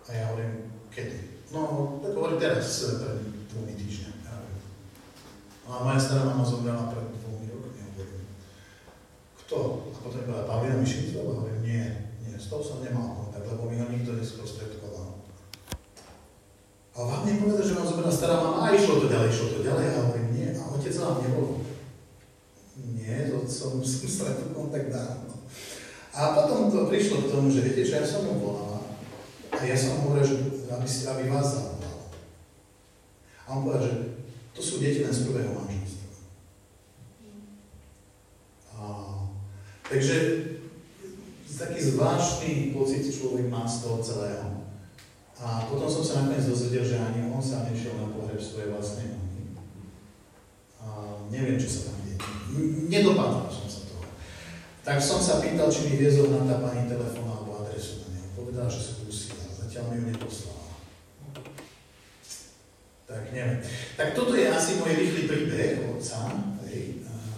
A 0.06 0.08
ja 0.10 0.24
hovorím, 0.34 0.66
kedy? 0.90 1.33
No, 1.54 2.02
tak 2.02 2.18
hovorím 2.18 2.42
teraz, 2.42 2.66
pred 2.98 3.22
dvomi 3.54 3.72
týždňami. 3.78 4.26
A 5.64 5.86
moja 5.86 6.00
stará 6.02 6.26
mama 6.26 6.42
zomrela 6.42 6.90
pred 6.90 7.14
dvomi 7.14 7.46
rokmi. 7.46 7.78
Hovorím, 7.94 8.26
kto? 9.38 9.58
A 9.94 9.96
potom 10.02 10.18
je 10.18 10.26
bola 10.26 10.50
Pavlina 10.50 10.82
Mišincová? 10.82 11.30
Hovorím, 11.30 11.62
nie, 11.62 11.84
nie, 12.26 12.34
s 12.34 12.50
tou 12.50 12.58
som 12.58 12.82
nemal 12.82 13.14
kontakt, 13.14 13.46
lebo 13.46 13.70
mi 13.70 13.78
ho 13.78 13.86
nikto 13.86 14.18
nesprostredkoval. 14.18 15.22
A 16.94 16.98
vám 16.98 17.22
nepovedal, 17.22 17.62
že 17.62 17.74
vám 17.78 17.86
zomrela 17.86 18.10
stará 18.10 18.34
mama 18.42 18.66
a 18.66 18.74
išlo 18.74 19.00
to 19.00 19.06
ďalej, 19.06 19.30
išlo 19.30 19.48
to 19.54 19.60
ďalej 19.62 19.86
a 19.88 19.98
hovorím, 20.02 20.24
otec 20.84 20.94
vám 21.00 21.16
nebol. 21.22 21.48
Nie, 22.92 23.30
to 23.30 23.46
som, 23.48 23.80
stretol 23.80 24.50
kontakt 24.52 24.90
dávno. 24.90 25.32
A 26.14 26.20
potom 26.34 26.68
to 26.68 26.90
prišlo 26.90 27.24
k 27.24 27.30
tomu, 27.30 27.48
že 27.48 27.62
viete, 27.62 27.86
že 27.86 28.02
ja 28.02 28.06
som 28.06 28.26
mu 28.26 28.42
volala 28.42 28.84
a 29.54 29.62
ja 29.62 29.72
som 29.72 29.96
mu 29.96 30.12
hovoril, 30.12 30.26
že 30.26 30.36
aby, 30.70 30.88
si, 30.88 31.08
aby 31.08 31.28
vás 31.28 31.58
zavolal. 31.58 31.98
A 33.44 33.48
on 33.52 33.64
povedal, 33.64 33.84
že 33.84 33.94
to 34.56 34.60
sú 34.64 34.80
deti 34.80 35.04
len 35.04 35.12
z 35.12 35.28
prvého 35.28 35.52
manželstva. 35.52 36.08
A, 38.74 38.82
takže 39.88 40.16
taký 41.54 41.80
zvláštny 41.80 42.74
pocit 42.74 43.04
človek 43.08 43.46
má 43.52 43.68
z 43.68 43.84
toho 43.84 43.98
celého. 44.00 44.48
A 45.44 45.68
potom 45.68 45.90
som 45.90 46.00
sa 46.00 46.24
nakoniec 46.24 46.48
dozvedel, 46.48 46.86
že 46.86 46.96
ani 46.96 47.28
on 47.28 47.42
sa 47.42 47.68
nešiel 47.68 47.98
na 48.00 48.08
pohreb 48.14 48.40
svojej 48.40 48.72
vlastnej 48.72 49.24
neviem, 51.34 51.58
čo 51.58 51.68
sa 51.68 51.80
tam 51.90 51.98
deje. 52.06 52.18
Nedopadol 52.86 53.50
som 53.50 53.66
sa 53.66 53.82
toho. 53.90 54.06
Tak 54.86 55.02
som 55.02 55.18
sa 55.18 55.42
pýtal, 55.42 55.66
či 55.66 55.90
mi 55.90 55.98
vie 55.98 56.10
zohnať 56.10 56.46
tá 56.46 56.56
pani 56.62 56.86
telefón 56.86 57.26
alebo 57.26 57.64
adresu 57.64 58.06
na 58.06 58.14
neho. 58.14 58.28
Povedala, 58.38 58.70
že 58.70 58.78
skúsi, 58.78 59.34
ale 59.34 59.66
zatiaľ 59.66 59.84
mi 59.90 59.96
ju 59.98 60.04
neposlala. 60.14 60.53
Tak 63.14 63.30
neviem. 63.30 63.62
Tak 63.94 64.08
toto 64.18 64.34
je 64.34 64.50
asi 64.50 64.82
môj 64.82 64.90
rýchly 64.98 65.30
príbeh 65.30 65.86
otca, 65.86 66.34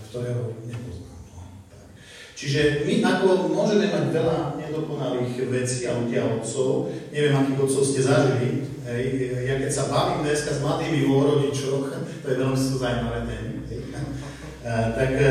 ktorého 0.08 0.56
nepoznám. 0.64 1.20
No. 1.36 1.44
Tak. 1.68 1.92
Čiže 2.32 2.88
my 2.88 3.04
ako 3.04 3.52
môžeme 3.52 3.92
mať 3.92 4.04
veľa 4.16 4.56
nedokonalých 4.56 5.36
vecí 5.52 5.84
a 5.84 6.00
ľudia 6.00 6.40
otcov, 6.40 6.88
neviem, 7.12 7.36
akých 7.36 7.60
otcov 7.60 7.82
ste 7.84 8.00
zažili, 8.00 8.48
hej, 8.88 9.04
ja 9.44 9.60
keď 9.60 9.68
sa 9.68 9.92
bavím 9.92 10.24
dneska 10.24 10.56
s 10.56 10.64
mladými 10.64 11.04
o 11.04 11.20
rodičoch, 11.20 11.84
to 12.24 12.26
je 12.32 12.40
veľmi 12.40 12.56
zaujímavé 12.56 13.20
témy, 13.28 13.52
tak 14.96 15.10
e, 15.20 15.28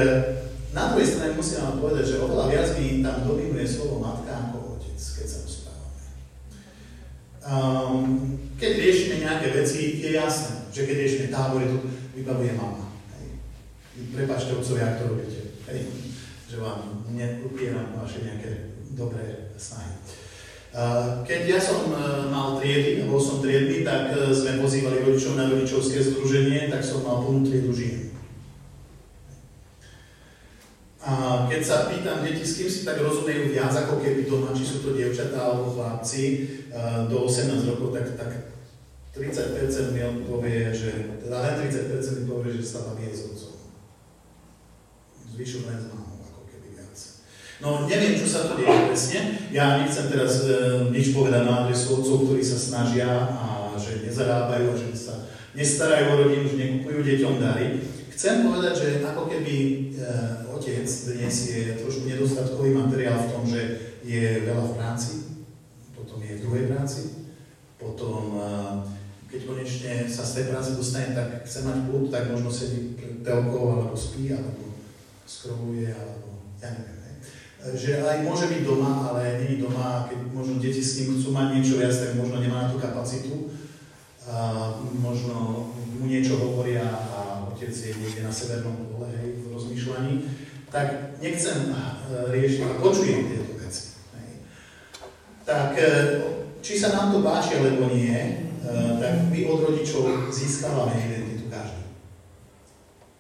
na 0.72 0.94
druhej 0.94 1.08
strane 1.10 1.34
musím 1.34 1.66
vám 1.66 1.82
povedať, 1.82 2.06
že 2.06 2.22
oveľa 2.22 2.46
viac 2.54 2.68
mi 2.78 3.02
tam 3.02 3.26
dominuje 3.26 3.66
slovo 3.66 4.06
matka 4.06 4.32
ako 4.32 4.78
otec, 4.78 4.96
keď 4.96 5.28
sa. 5.28 5.45
Um, 7.46 8.42
keď 8.58 8.72
riešime 8.82 9.22
nejaké 9.22 9.54
veci, 9.54 10.02
je 10.02 10.18
jasné, 10.18 10.66
že 10.74 10.90
keď 10.90 10.96
riešime 10.98 11.28
tábory, 11.30 11.70
to 11.70 11.78
vybavuje 12.18 12.58
mama. 12.58 12.90
Prepačte, 13.96 14.58
otcovia, 14.58 14.98
ak 14.98 15.00
to 15.00 15.14
robíte. 15.14 15.42
Hej. 15.70 15.94
Že 16.50 16.58
vám 16.66 17.06
neupieram 17.14 17.94
vaše 18.02 18.26
nejaké 18.26 18.82
dobré 18.98 19.54
snahy. 19.62 19.94
Keď 21.24 21.42
ja 21.48 21.60
som 21.62 21.88
e, 21.88 21.96
mal 22.28 22.60
triedy, 22.60 23.08
bol 23.08 23.16
som 23.16 23.40
triedny, 23.40 23.88
tak 23.88 24.12
e, 24.12 24.36
sme 24.36 24.60
pozývali 24.60 25.08
rodičov 25.08 25.40
na 25.40 25.48
rodičovské 25.48 26.04
združenie, 26.04 26.68
tak 26.68 26.84
som 26.84 27.00
mal 27.00 27.24
plnú 27.24 27.48
triedu 27.48 27.72
žien. 27.72 28.12
A 31.06 31.46
keď 31.46 31.62
sa 31.62 31.86
pýtam 31.86 32.26
deti, 32.26 32.42
s 32.42 32.58
kým 32.58 32.66
si 32.66 32.82
tak 32.82 32.98
rozumejú 32.98 33.54
viac 33.54 33.70
ako 33.70 34.02
keby 34.02 34.26
doma, 34.26 34.50
či 34.58 34.66
sú 34.66 34.82
to 34.82 34.98
dievčatá 34.98 35.38
alebo 35.38 35.78
chlapci 35.78 36.50
uh, 36.74 37.06
do 37.06 37.30
18 37.30 37.62
rokov, 37.70 37.94
tak, 37.94 38.18
tak 38.18 38.58
30% 39.14 39.94
mi 39.94 40.02
odpovie, 40.02 40.74
že, 40.74 41.22
teda 41.22 41.46
len 41.46 41.54
30% 41.62 41.94
mi 41.94 42.24
povie, 42.26 42.58
že 42.58 42.66
sa 42.66 42.90
baví 42.90 43.06
aj 43.06 43.16
s 43.16 43.22
otcom. 43.30 43.54
Zvyšok 45.30 45.70
len 45.70 45.78
s 45.78 45.88
mamou, 45.94 46.26
ako 46.26 46.42
keby 46.50 46.74
viac. 46.74 46.98
No 47.62 47.86
neviem, 47.86 48.18
čo 48.18 48.26
sa 48.26 48.50
to 48.50 48.58
deje 48.58 48.74
presne. 48.90 49.20
Ja 49.54 49.78
nechcem 49.78 50.10
teraz 50.10 50.42
uh, 50.50 50.90
nič 50.90 51.14
povedať 51.14 51.46
na 51.46 51.70
adresu 51.70 52.02
otcov, 52.02 52.26
ktorí 52.26 52.42
sa 52.42 52.58
snažia 52.58 53.30
a 53.30 53.78
že 53.78 54.02
nezarábajú 54.02 54.74
že 54.74 54.90
sa 54.98 55.22
nestarajú 55.54 56.06
o 56.12 56.16
rodinu, 56.26 56.50
že 56.50 56.58
nekupujú 56.58 57.00
deťom 57.06 57.34
dary. 57.38 57.78
Chcem 58.16 58.48
povedať, 58.48 58.74
že 58.80 58.90
ako 59.04 59.28
keby 59.28 59.56
e, 59.60 59.76
otec 60.48 60.88
dnes 60.88 61.36
je 61.52 61.76
trošku 61.76 62.08
nedostatkový 62.08 62.72
materiál 62.72 63.20
v 63.20 63.32
tom, 63.36 63.44
že 63.44 63.62
je 64.08 64.48
veľa 64.48 64.72
v 64.72 64.76
práci, 64.80 65.14
potom 65.92 66.24
je 66.24 66.40
v 66.40 66.44
druhej 66.48 66.66
práci, 66.72 67.28
potom 67.76 68.40
e, 68.40 68.48
keď 69.28 69.40
konečne 69.44 69.94
sa 70.08 70.24
z 70.24 70.32
tej 70.32 70.46
práce 70.48 70.80
dostane, 70.80 71.12
tak 71.12 71.44
chce 71.44 71.68
mať 71.68 71.92
kľud, 71.92 72.08
tak 72.08 72.32
možno 72.32 72.48
sedí 72.48 72.96
pred 72.96 73.20
telkou, 73.20 73.76
alebo 73.76 73.92
spí, 73.92 74.32
alebo 74.32 74.80
skrovuje, 75.28 75.92
alebo 75.92 76.40
ja 76.64 76.72
neviem. 76.72 77.00
Ne? 77.04 77.12
Že 77.76 77.92
aj 78.00 78.18
môže 78.24 78.48
byť 78.48 78.62
doma, 78.64 79.12
ale 79.12 79.44
je 79.44 79.60
doma, 79.60 80.08
keď 80.08 80.32
možno 80.32 80.64
deti 80.64 80.80
s 80.80 81.04
ním 81.04 81.20
chcú 81.20 81.36
mať 81.36 81.48
niečo 81.52 81.84
viac, 81.84 81.92
tak 81.92 82.16
možno 82.16 82.40
nemá 82.40 82.64
na 82.64 82.72
tú 82.72 82.80
kapacitu. 82.80 83.52
A 84.26 84.72
možno 84.98 85.68
mu 86.00 86.06
niečo 86.10 86.42
hovoria 86.42 86.82
otec 87.66 87.82
je 87.82 87.98
niekde 87.98 88.22
na 88.22 88.30
severnom 88.30 88.78
pole, 88.94 89.10
hej, 89.10 89.42
v 89.42 89.46
rozmýšľaní, 89.50 90.14
tak 90.70 91.18
nechcem 91.18 91.74
eh, 91.74 92.30
riešiť, 92.30 92.62
ale 92.62 92.76
počujem 92.78 93.26
tieto 93.26 93.58
veci. 93.58 93.98
Hej. 94.14 94.30
Tak 95.50 95.74
eh, 95.74 96.22
či 96.62 96.78
sa 96.78 96.94
nám 96.94 97.10
to 97.10 97.26
páči 97.26 97.58
alebo 97.58 97.90
nie, 97.90 98.14
eh, 98.14 98.94
tak 99.02 99.34
my 99.34 99.40
od 99.50 99.66
rodičov 99.66 100.30
získavame 100.30 100.94
identitu 100.94 101.50
každý. 101.50 101.90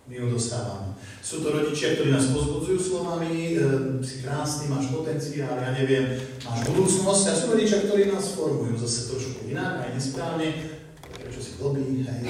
My 0.05 0.13
ju 0.21 0.29
dostávame. 0.29 0.93
Sú 1.25 1.41
to 1.41 1.49
rodičia, 1.49 1.97
ktorí 1.97 2.13
nás 2.13 2.29
pozbudzujú 2.29 2.77
slovami, 2.77 3.57
si 4.05 4.21
krásny, 4.21 4.69
máš 4.69 4.93
potenciál, 4.93 5.57
ja 5.57 5.73
neviem, 5.73 6.21
máš 6.45 6.69
budúcnosť. 6.69 7.23
A 7.25 7.33
sú 7.33 7.49
rodičia, 7.49 7.81
ktorí 7.89 8.13
nás 8.13 8.37
formujú 8.37 8.77
zase 8.77 9.09
trošku 9.09 9.49
inak, 9.49 9.81
aj 9.81 9.97
nesprávne. 9.97 10.53
Prečo 11.01 11.41
si 11.41 11.57
blbý, 11.57 12.05
hej, 12.05 12.21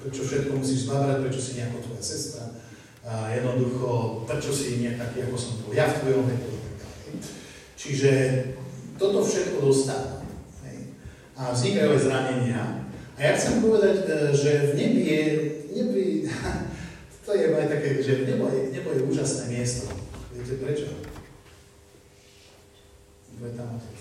prečo 0.00 0.24
všetko 0.24 0.56
musíš 0.56 0.88
zvládať, 0.88 1.16
prečo 1.22 1.40
si 1.40 1.52
nejako 1.60 1.78
tvoja 1.84 2.02
sestra. 2.02 2.44
A 3.04 3.32
jednoducho, 3.32 4.22
prečo 4.28 4.52
si 4.52 4.80
nie 4.80 4.96
taký, 4.96 5.28
ako 5.28 5.36
som 5.36 5.52
bol 5.64 5.72
ja 5.76 5.88
v 5.88 5.98
tvojom 6.00 6.24
veku. 6.28 6.52
Čiže 7.76 8.12
toto 9.00 9.24
všetko 9.24 9.64
dostávam. 9.64 10.20
A 11.40 11.56
vznikajú 11.56 11.96
aj 11.96 12.04
zranenia. 12.04 12.62
A 13.16 13.18
ja 13.20 13.32
chcem 13.32 13.64
povedať, 13.64 14.04
e, 14.04 14.36
že 14.36 14.72
v 14.72 14.72
nebi 14.76 15.02
je, 15.08 15.24
nebi, 15.72 16.04
to 17.24 17.30
je 17.32 17.44
aj 17.48 17.68
také, 17.68 18.04
že 18.04 18.28
nebo 18.28 18.52
je, 18.52 18.76
nebo 18.76 18.92
je 18.92 19.08
úžasné 19.08 19.48
miesto. 19.48 19.88
Viete 20.36 20.60
prečo? 20.60 20.92
Je 23.40 23.56
tam 23.56 23.72
otec? 23.72 24.00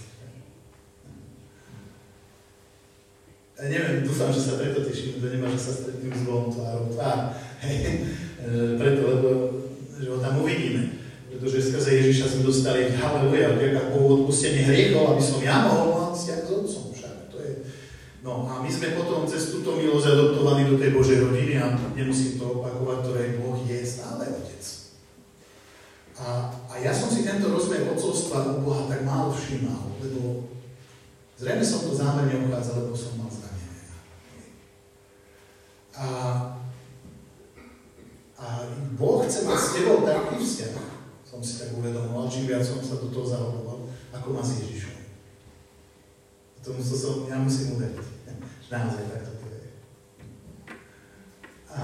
Ja 3.49 3.49
neviem, 3.68 4.08
dúfam, 4.08 4.32
že 4.32 4.40
sa 4.40 4.56
preto 4.56 4.88
teším 4.88 5.20
do 5.20 5.28
neba, 5.28 5.52
že 5.52 5.60
sa 5.60 5.72
stretnú 5.76 6.08
s 6.14 6.24
Bohom 6.24 6.48
tvárou 6.48 6.88
tvár. 6.88 7.36
preto, 8.80 9.02
lebo 9.04 9.30
že 10.00 10.08
ho 10.08 10.18
tam 10.24 10.40
uvidíme 10.40 11.00
pretože 11.40 11.72
skrze 11.72 11.96
Ježiša 12.04 12.26
sme 12.36 12.52
dostali 12.52 12.92
haleluja, 13.00 13.56
vďaka 13.56 13.96
Bohu 13.96 14.08
odpustenie 14.20 14.68
hriechov, 14.68 15.16
aby 15.16 15.24
som 15.24 15.40
ja 15.40 15.72
mohol 15.72 15.88
mať 15.96 16.12
vzťah 16.12 16.40
s 16.44 16.50
Otcom 16.52 16.86
však. 16.92 17.16
To 17.32 17.38
je... 17.40 17.52
No 18.20 18.44
a 18.44 18.60
my 18.60 18.68
sme 18.68 19.00
potom 19.00 19.24
cez 19.24 19.56
túto 19.56 19.80
milosť 19.80 20.20
adoptovaní 20.20 20.68
do 20.68 20.76
tej 20.76 20.92
Božej 20.92 21.24
rodiny 21.24 21.56
a 21.64 21.80
nemusím 21.96 22.44
to 22.44 22.60
opakovať, 22.60 22.98
ktorej 23.08 23.30
Boh 23.40 23.56
je 23.64 23.80
stále 23.88 24.28
Otec. 24.36 24.66
A, 26.20 26.52
a 26.52 26.74
ja 26.84 26.92
som 26.92 27.08
si 27.08 27.24
tento 27.24 27.48
rozmer 27.48 27.88
otcovstva 27.88 28.60
u 28.60 28.68
Boha 28.68 28.92
tak 28.92 29.08
málo 29.08 29.32
všímal, 29.32 29.96
lebo 30.04 30.52
zrejme 31.40 31.64
som 31.64 31.88
to 31.88 31.96
zámerne 31.96 32.36
uchádzal, 32.52 32.84
lebo 32.84 33.00
som 33.00 33.16
mal 33.16 33.32
zranenie. 33.32 33.96
A, 35.96 36.08
a 38.44 38.48
Boh 39.00 39.24
chce 39.24 39.48
mať 39.48 39.60
s 39.64 39.72
tebou 39.80 40.04
taký 40.04 40.36
vzťah, 40.44 40.90
som 41.30 41.46
si 41.46 41.62
tak 41.62 41.78
uvedomoval, 41.78 42.26
čím 42.26 42.50
viac 42.50 42.66
som 42.66 42.82
sa 42.82 42.98
do 42.98 43.14
toho 43.14 43.22
zahodoval, 43.22 43.86
ako 44.10 44.28
má 44.34 44.42
s 44.42 44.66
Ježišom. 44.66 44.98
Tomu 46.66 46.82
to 46.82 46.96
som, 46.98 47.30
ja 47.30 47.38
musím 47.38 47.78
uveriť. 47.78 48.08
Naozaj 48.70 49.04
takto 49.14 49.32
to 49.38 49.46
je. 49.48 49.62
A 51.70 51.84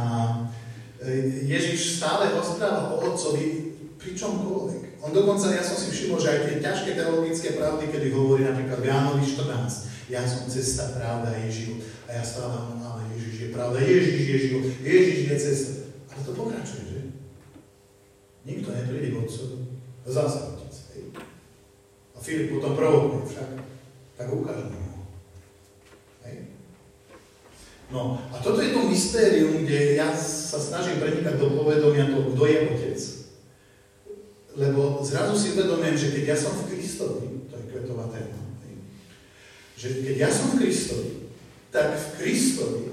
e, 0.98 1.10
Ježiš 1.46 2.02
stále 2.02 2.34
rozpráva 2.34 2.90
o 2.90 3.06
Otcovi 3.06 3.78
pri 4.02 4.12
čomkoľvek. 4.18 5.00
On 5.05 5.05
dokonca, 5.15 5.56
ja 5.56 5.63
som 5.63 5.80
si 5.80 5.95
všimol, 5.95 6.19
že 6.19 6.30
aj 6.36 6.39
tie 6.43 6.56
ťažké 6.60 6.91
teologické 6.99 7.56
pravdy, 7.56 7.88
kedy 7.88 8.08
hovorí 8.12 8.43
napríklad 8.43 8.84
v 8.84 8.89
Jánovi 8.91 9.23
14, 9.23 10.12
ja 10.12 10.21
som 10.28 10.45
cesta, 10.51 10.93
pravda, 10.99 11.32
Ježiš, 11.39 11.82
a 12.06 12.19
ja 12.19 12.23
stále 12.23 12.54
ale 12.84 13.01
Ježiš 13.15 13.36
je 13.39 13.49
pravda, 13.56 13.78
Ježiš 13.82 14.21
je 14.21 14.38
život, 14.38 14.65
Ježiš 14.84 15.19
je 15.25 15.36
cesta. 15.39 15.73
Ale 16.12 16.21
to 16.21 16.32
pokračuje, 16.38 16.84
že? 16.91 16.99
Nikto 18.45 18.69
nepríde 18.69 19.10
k 19.10 19.19
otcovi. 19.25 19.58
Zase 20.06 20.38
otec. 20.54 20.73
Hej. 20.93 21.04
A 22.13 22.17
Filip 22.21 22.54
potom 22.54 22.78
provokuje 22.78 23.34
však. 23.34 23.49
Tak 24.15 24.28
ukážeme 24.32 24.78
mu. 24.78 24.95
No 27.91 28.17
a 28.34 28.41
toto 28.41 28.62
je 28.62 28.73
to 28.73 28.89
mystérium, 28.89 29.62
kde 29.62 30.01
ja 30.01 30.10
sa 30.17 30.58
snažím 30.58 30.97
prenikať 30.97 31.38
do 31.38 31.54
povedomia 31.54 32.10
toho, 32.10 32.34
kto 32.34 32.43
je 32.49 32.58
otec. 32.73 32.99
Lebo 34.56 35.04
zrazu 35.04 35.36
si 35.36 35.52
uvedomujem, 35.52 36.00
že 36.00 36.12
keď 36.15 36.24
ja 36.32 36.38
som 36.39 36.56
v 36.56 36.72
Kristovi, 36.72 37.28
to 37.52 37.54
je 37.60 37.65
kvetová 37.76 38.08
téma, 38.08 38.46
že 39.76 40.02
keď 40.02 40.15
ja 40.18 40.30
som 40.32 40.56
v 40.56 40.63
Kristovi, 40.63 41.12
tak 41.70 42.00
v 42.00 42.06
Kristovi 42.15 42.84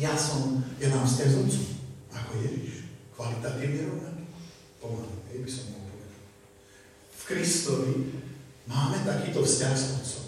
ja 0.00 0.16
som, 0.16 0.64
ja 0.80 0.88
mám 0.88 1.04
vzťah 1.04 1.28
s 1.28 1.36
Otcom, 1.36 1.68
ako 2.08 2.30
Ježiš. 2.40 2.88
Kvalitatívne 3.12 3.92
rovnaké 3.92 4.24
pomaly, 4.80 5.16
hej 5.28 5.44
by 5.44 5.50
som 5.52 5.64
mohol 5.76 5.92
povedať. 5.92 6.22
V 7.12 7.22
Kristovi 7.28 7.92
máme 8.64 8.96
takýto 9.04 9.44
vzťah 9.44 9.74
s 9.76 9.84
Otcom. 10.00 10.26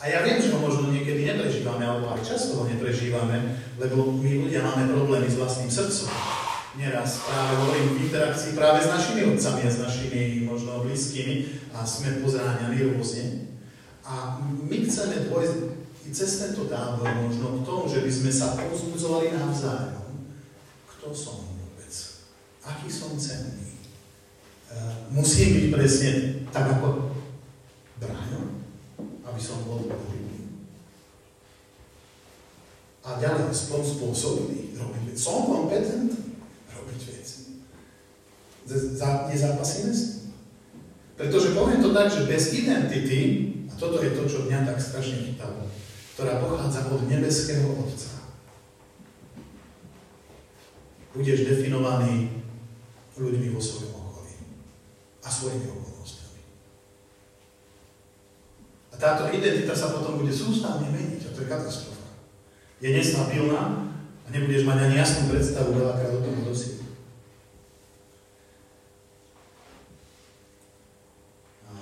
A 0.00 0.02
ja 0.12 0.20
viem, 0.24 0.40
že 0.40 0.52
ho 0.52 0.60
možno 0.60 0.92
niekedy 0.92 1.24
neprežívame, 1.24 1.88
alebo 1.88 2.12
aj 2.12 2.20
často 2.20 2.60
ho 2.60 2.68
neprežívame, 2.68 3.56
lebo 3.80 4.12
my 4.12 4.44
ľudia 4.44 4.60
máme 4.60 4.92
problémy 4.92 5.28
s 5.28 5.40
vlastným 5.40 5.72
srdcom. 5.72 6.12
Neraz 6.78 7.26
práve 7.26 7.52
hovorím 7.58 7.88
v 7.98 8.02
interakcii 8.06 8.54
práve 8.54 8.78
s 8.86 8.88
našimi 8.90 9.26
otcami 9.26 9.60
a 9.66 9.70
s 9.70 9.78
našimi 9.82 10.46
možno 10.46 10.86
blízkymi 10.86 11.34
a 11.74 11.82
sme 11.82 12.22
pozráňaní 12.22 12.94
rôzne. 12.94 13.50
A 14.06 14.38
my 14.42 14.76
chceme 14.86 15.26
dôjsť 15.26 15.56
cez 16.10 16.30
tento 16.42 16.70
tábor 16.70 17.10
možno 17.26 17.62
k 17.62 17.66
tomu, 17.66 17.86
že 17.90 18.02
by 18.02 18.10
sme 18.10 18.30
sa 18.30 18.54
povzbudzovali 18.54 19.34
navzájom. 19.34 20.30
Kto 20.86 21.10
som? 21.14 21.50
aký 22.64 22.88
som 22.92 23.16
cenný. 23.16 23.74
Uh, 24.70 25.10
musím 25.10 25.58
byť 25.58 25.66
presne 25.74 26.10
tak 26.54 26.78
ako 26.78 27.10
Brian, 27.98 28.62
aby 29.26 29.40
som 29.42 29.66
bol 29.66 29.82
dobrý. 29.82 30.22
A 33.02 33.18
ďalej, 33.18 33.50
spôsobný 33.50 34.78
robiť. 34.78 35.16
Som 35.18 35.50
kompetentný. 35.50 36.19
Nezápasíme 38.70 39.90
s 39.90 40.02
tým. 40.02 40.30
Pretože 41.18 41.52
poviem 41.52 41.82
to 41.82 41.90
tak, 41.90 42.08
že 42.08 42.30
bez 42.30 42.54
identity, 42.54 43.18
a 43.68 43.72
toto 43.74 43.98
je 43.98 44.14
to, 44.14 44.24
čo 44.24 44.46
mňa 44.46 44.64
tak 44.64 44.78
strašne 44.78 45.26
chytalo, 45.26 45.66
ktorá 46.14 46.38
pochádza 46.38 46.86
od 46.88 47.04
nebeského 47.10 47.66
Otca, 47.76 48.22
budeš 51.10 51.42
definovaný 51.42 52.46
ľuďmi 53.18 53.50
vo 53.50 53.60
svojom 53.60 53.92
okolí 53.98 54.34
a 55.20 55.28
svojimi 55.28 55.66
okolnostiami. 55.66 56.40
A 58.90 58.94
táto 58.94 59.28
identita 59.34 59.74
sa 59.74 59.92
potom 59.92 60.22
bude 60.22 60.30
sústavne 60.30 60.88
meniť 60.88 61.26
a 61.26 61.34
to 61.34 61.42
je 61.42 61.50
katastrofa. 61.50 62.14
Je 62.80 62.94
nestabilná 62.94 63.92
a 64.24 64.28
nebudeš 64.30 64.64
mať 64.64 64.78
ani 64.86 64.96
jasnú 64.96 65.28
predstavu 65.28 65.76
veľakrát 65.76 66.14
o 66.16 66.24
tom, 66.24 66.34
kto 66.46 66.52
si. 66.54 66.70
A, 71.68 71.74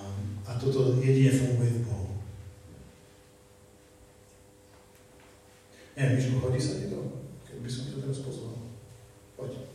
a 0.48 0.50
toto 0.56 0.98
jedine 0.98 1.30
funguje 1.30 1.70
v 1.78 1.84
Bohu. 1.84 2.16
Neviem, 5.94 6.16
Miško, 6.16 6.40
chodí 6.40 6.58
sa 6.58 6.80
ti 6.80 6.90
to? 6.90 6.98
Keď 7.44 7.56
by 7.60 7.68
som 7.70 7.82
to 7.92 7.96
teraz 8.02 8.24
pozval. 8.24 8.56
Poď. 9.38 9.70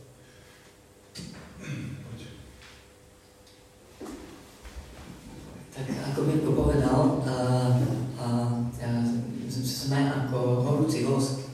Tak 5.72 5.88
ako 5.88 6.20
Mirko 6.28 6.52
povedal, 6.52 7.24
uh, 7.24 7.72
uh, 8.20 8.52
sme 9.48 10.04
ako 10.04 10.60
horúci 10.60 11.08
vosk 11.08 11.48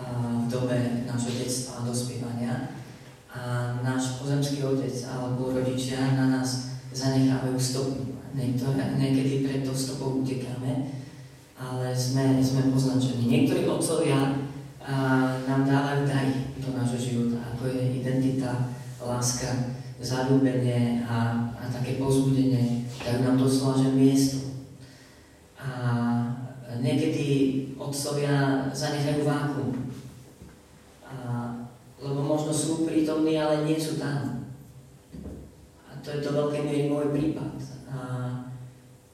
uh, 0.00 0.40
v 0.42 0.46
dobe 0.48 1.04
nášho 1.04 1.36
detstva 1.36 1.84
a 1.84 1.86
dospievania 1.92 2.72
a 3.28 3.76
náš 3.84 4.24
pozemský 4.24 4.64
otec 4.64 4.96
alebo 5.04 5.52
rodičia 5.52 6.16
na 6.16 6.40
nás 6.40 6.80
zanechávajú 6.96 7.60
stopu. 7.60 8.16
Niektoré, 8.32 8.96
niekedy 8.96 9.44
pred 9.44 9.60
tou 9.62 9.76
stopou 9.76 10.24
utekáme, 10.24 10.96
ale 11.60 11.92
sme, 11.92 12.40
sme 12.40 12.72
poznačení. 12.72 13.28
Niektorí 13.28 13.68
otcovia 13.68 14.48
uh, 14.80 15.44
nám 15.44 15.62
dávajú 15.68 16.08
dary 16.08 16.50
do 16.58 16.74
nášho 16.74 16.98
života, 16.98 17.54
ako 17.54 17.70
je 17.70 18.02
identita, 18.02 18.72
láska, 19.00 19.78
zalúbenie 20.30 21.02
a, 21.10 21.50
a 21.58 21.66
také 21.66 21.98
pozbudenie, 21.98 22.86
tak 23.02 23.18
nám 23.26 23.34
doslova, 23.34 23.82
že 23.82 23.90
miesto. 23.90 24.62
A 25.58 25.74
niekedy 26.78 27.26
otcovia 27.74 28.70
zanechajú 28.70 29.26
vákuum. 29.26 29.90
A, 31.02 31.12
lebo 31.98 32.22
možno 32.22 32.54
sú 32.54 32.86
prítomní, 32.86 33.42
ale 33.42 33.66
nie 33.66 33.74
sú 33.74 33.98
tam. 33.98 34.46
A 35.90 35.98
to 35.98 36.14
je 36.14 36.22
to 36.22 36.30
veľké 36.30 36.62
miery 36.62 36.86
môj 36.86 37.10
prípad. 37.10 37.58
A, 37.90 37.98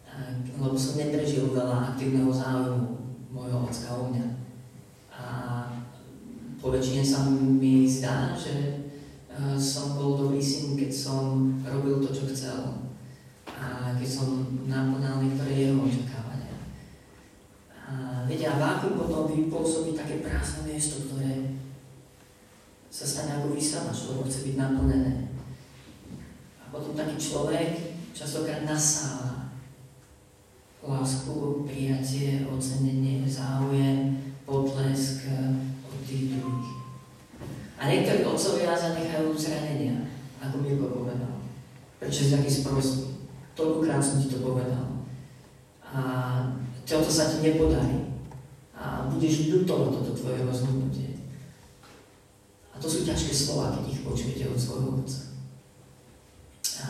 a, 0.05 0.13
lebo 0.61 0.77
som 0.77 1.01
neprežil 1.01 1.49
veľa 1.49 1.97
aktívneho 1.97 2.29
záujmu 2.29 2.93
môjho 3.33 3.65
ocka 3.65 3.89
o 3.97 4.13
mňa. 4.13 4.27
A 5.17 5.25
po 6.61 6.69
väčšine 6.69 7.01
sa 7.01 7.25
mi 7.33 7.89
zdá, 7.89 8.37
že 8.37 8.85
som 9.61 9.97
bol 10.01 10.17
dobrý 10.17 10.41
syn, 10.41 10.77
keď 10.77 10.91
som 10.93 11.53
robil 11.61 12.01
to, 12.01 12.09
čo 12.13 12.25
chcel. 12.33 12.89
A 13.45 13.93
keď 13.97 14.09
som 14.09 14.29
naplňal 14.65 15.21
niektoré 15.21 15.69
jeho 15.69 15.81
očakávania. 15.81 16.57
A 17.77 18.25
viete, 18.25 18.49
a 18.49 18.57
vákuum 18.57 18.97
potom 18.97 19.29
vypôsobí 19.29 19.93
také 19.93 20.25
prázdne 20.25 20.73
miesto, 20.73 21.05
ktoré 21.09 21.57
sa 22.89 23.05
stane 23.05 23.37
ako 23.37 23.53
vysávač, 23.53 24.09
lebo 24.09 24.25
chce 24.25 24.41
byť 24.49 24.55
naplnené. 24.57 25.13
A 26.61 26.73
potom 26.73 26.97
taký 26.97 27.17
človek 27.21 28.01
častokrát 28.17 28.65
nasáva 28.65 29.53
lásku, 30.87 31.67
prijatie, 31.67 32.47
ocenenie, 32.47 33.27
záujem, 33.27 34.23
potlesk 34.47 35.27
eh, 35.27 35.51
od 35.83 35.99
tých 36.07 36.39
druhých. 36.39 36.77
A 37.77 37.93
niektorí 37.93 38.25
otcovia 38.25 38.73
zanechajú 38.73 39.37
zranenia, 39.37 40.09
ako 40.41 40.65
Mirko 40.65 41.05
povedal. 41.05 41.45
Prečo 42.01 42.33
si 42.57 42.65
taký 42.65 42.81
sprostý? 42.81 43.05
Toľkokrát 43.53 44.01
som 44.01 44.17
ti 44.21 44.33
to 44.33 44.41
povedal. 44.41 45.05
A 45.85 46.01
toto 46.89 47.09
sa 47.13 47.29
ti 47.29 47.45
nepodarí. 47.45 48.17
A 48.77 49.09
budeš 49.09 49.53
ľutovať 49.53 49.89
toto 49.93 50.13
tvoje 50.17 50.45
rozhodnutie. 50.45 51.21
A 52.73 52.77
to 52.77 52.89
sú 52.89 53.09
ťažké 53.09 53.33
slova, 53.33 53.73
keď 53.77 53.85
ich 53.89 54.05
počujete 54.05 54.53
od 54.53 54.61
svojho 54.61 55.01
otca. 55.01 55.21
A 56.85 56.89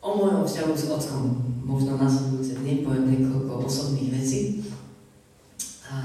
o 0.00 0.10
mojom 0.16 0.48
vzťahu 0.48 0.72
s 0.72 0.88
otcom 0.88 1.22
možno 1.68 2.00
nasledujúce 2.00 2.64
dny 2.64 2.80
poviem 2.80 3.12
niekoľko 3.12 3.68
osobných 3.68 4.16
vecí. 4.16 4.40
A 5.84 5.96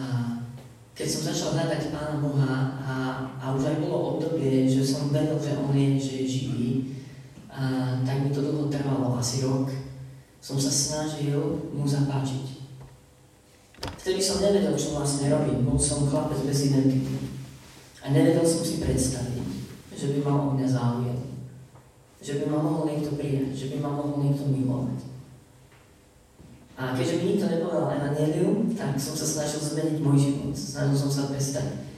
keď 0.92 1.08
som 1.08 1.32
začal 1.32 1.56
hľadať 1.56 1.96
Pána 1.96 2.20
Boha 2.20 2.76
a, 2.84 2.94
a 3.40 3.46
už 3.56 3.64
aj 3.64 3.78
bolo 3.80 4.20
obdobie, 4.20 4.68
že 4.68 4.84
som 4.84 5.08
vedel, 5.08 5.40
že 5.40 5.56
On 5.56 5.72
je, 5.72 5.96
že 5.96 6.14
je 6.20 6.26
živý, 6.28 6.72
a, 7.54 7.64
tak 8.02 8.26
mi 8.26 8.34
to 8.34 8.42
dlho 8.42 8.66
trvalo, 8.74 9.14
asi 9.22 9.46
rok. 9.46 9.70
Som 10.42 10.58
sa 10.58 10.74
snažil 10.74 11.40
mu 11.70 11.86
zapáčiť. 11.86 12.66
Vtedy 14.04 14.20
som 14.20 14.44
nevedel, 14.44 14.76
čo 14.76 14.98
vlastne 14.98 15.32
robím. 15.32 15.64
Bol 15.64 15.80
som 15.80 16.10
chlapec 16.10 16.42
bez 16.44 16.74
identity. 16.74 17.16
A 18.04 18.12
nevedel 18.12 18.44
som 18.44 18.60
si 18.66 18.84
predstaviť, 18.84 19.40
že 19.96 20.12
by 20.12 20.18
mal 20.28 20.52
o 20.52 20.54
mňa 20.58 20.68
záujem. 20.68 21.20
Že 22.20 22.44
by 22.44 22.46
ma 22.52 22.60
mohol 22.60 22.84
niekto 22.92 23.16
prijať, 23.16 23.56
že 23.56 23.66
by 23.72 23.78
ma 23.80 23.92
mohol 23.96 24.20
niekto 24.28 24.50
milovať. 24.52 25.00
A 26.74 26.98
keďže 26.98 27.22
mi 27.22 27.38
nikto 27.38 27.46
nepovedal 27.48 27.96
evanelium, 27.96 28.68
tak 28.74 28.98
som 28.98 29.14
sa 29.14 29.24
snažil 29.24 29.62
zmeniť 29.62 29.98
môj 30.02 30.18
život. 30.20 30.52
Snažil 30.58 30.98
som 30.98 31.12
sa 31.14 31.24
prestať 31.30 31.93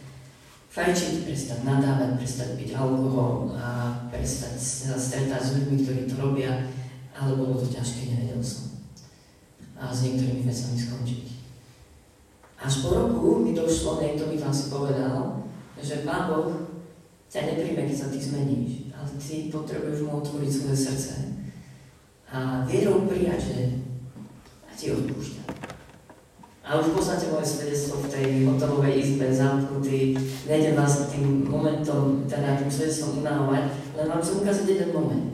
fajčiť, 0.76 1.24
prestať 1.24 1.60
nadávať, 1.64 2.20
prestať 2.20 2.60
piť 2.60 2.76
alkohol 2.76 3.56
a 3.56 3.96
prestať 4.12 4.60
sa 4.60 5.00
stretať 5.00 5.40
s 5.40 5.54
ľuďmi, 5.56 5.76
ktorí 5.80 6.02
to 6.04 6.16
robia, 6.20 6.68
ale 7.16 7.40
bolo 7.40 7.56
to 7.56 7.72
ťažké, 7.72 8.12
nevedel 8.12 8.44
som. 8.44 8.84
A 9.80 9.96
s 9.96 10.04
niektorými 10.04 10.44
vecami 10.44 10.76
skončiť. 10.76 11.26
Až 12.60 12.84
po 12.84 12.90
roku 12.92 13.40
mi 13.40 13.56
došlo, 13.56 14.04
niekto 14.04 14.28
mi 14.28 14.36
asi 14.36 14.68
povedal, 14.68 15.48
že 15.80 16.04
Pán 16.04 16.28
Boh 16.28 16.52
ťa 17.32 17.56
nepríjme, 17.56 17.88
keď 17.88 17.96
sa 17.96 18.12
ty 18.12 18.20
zmeníš, 18.20 18.92
ale 18.92 19.08
ty 19.16 19.48
potrebuješ 19.48 20.00
mu 20.04 20.20
otvoriť 20.20 20.52
svoje 20.52 20.76
srdce 20.76 21.14
a 22.28 22.68
vierou 22.68 23.08
prijať, 23.08 23.40
že 23.40 23.60
a 24.68 24.72
ti 24.76 24.92
odpúšťa. 24.92 25.65
A 26.66 26.82
už 26.82 26.98
poznáte 26.98 27.30
moje 27.30 27.46
svedectvo 27.46 28.02
v 28.02 28.10
tej 28.10 28.28
hotelovej 28.50 28.98
izbe 28.98 29.30
zamknutý. 29.30 30.18
Nejdem 30.50 30.74
vás 30.74 31.14
tým 31.14 31.46
momentom, 31.46 32.26
teda 32.26 32.58
tým 32.58 32.74
svedectvom 32.74 33.22
unávať, 33.22 33.70
len 33.94 34.10
vám 34.10 34.18
chcem 34.26 34.42
ukázať 34.42 34.66
jeden 34.74 34.90
moment. 34.90 35.30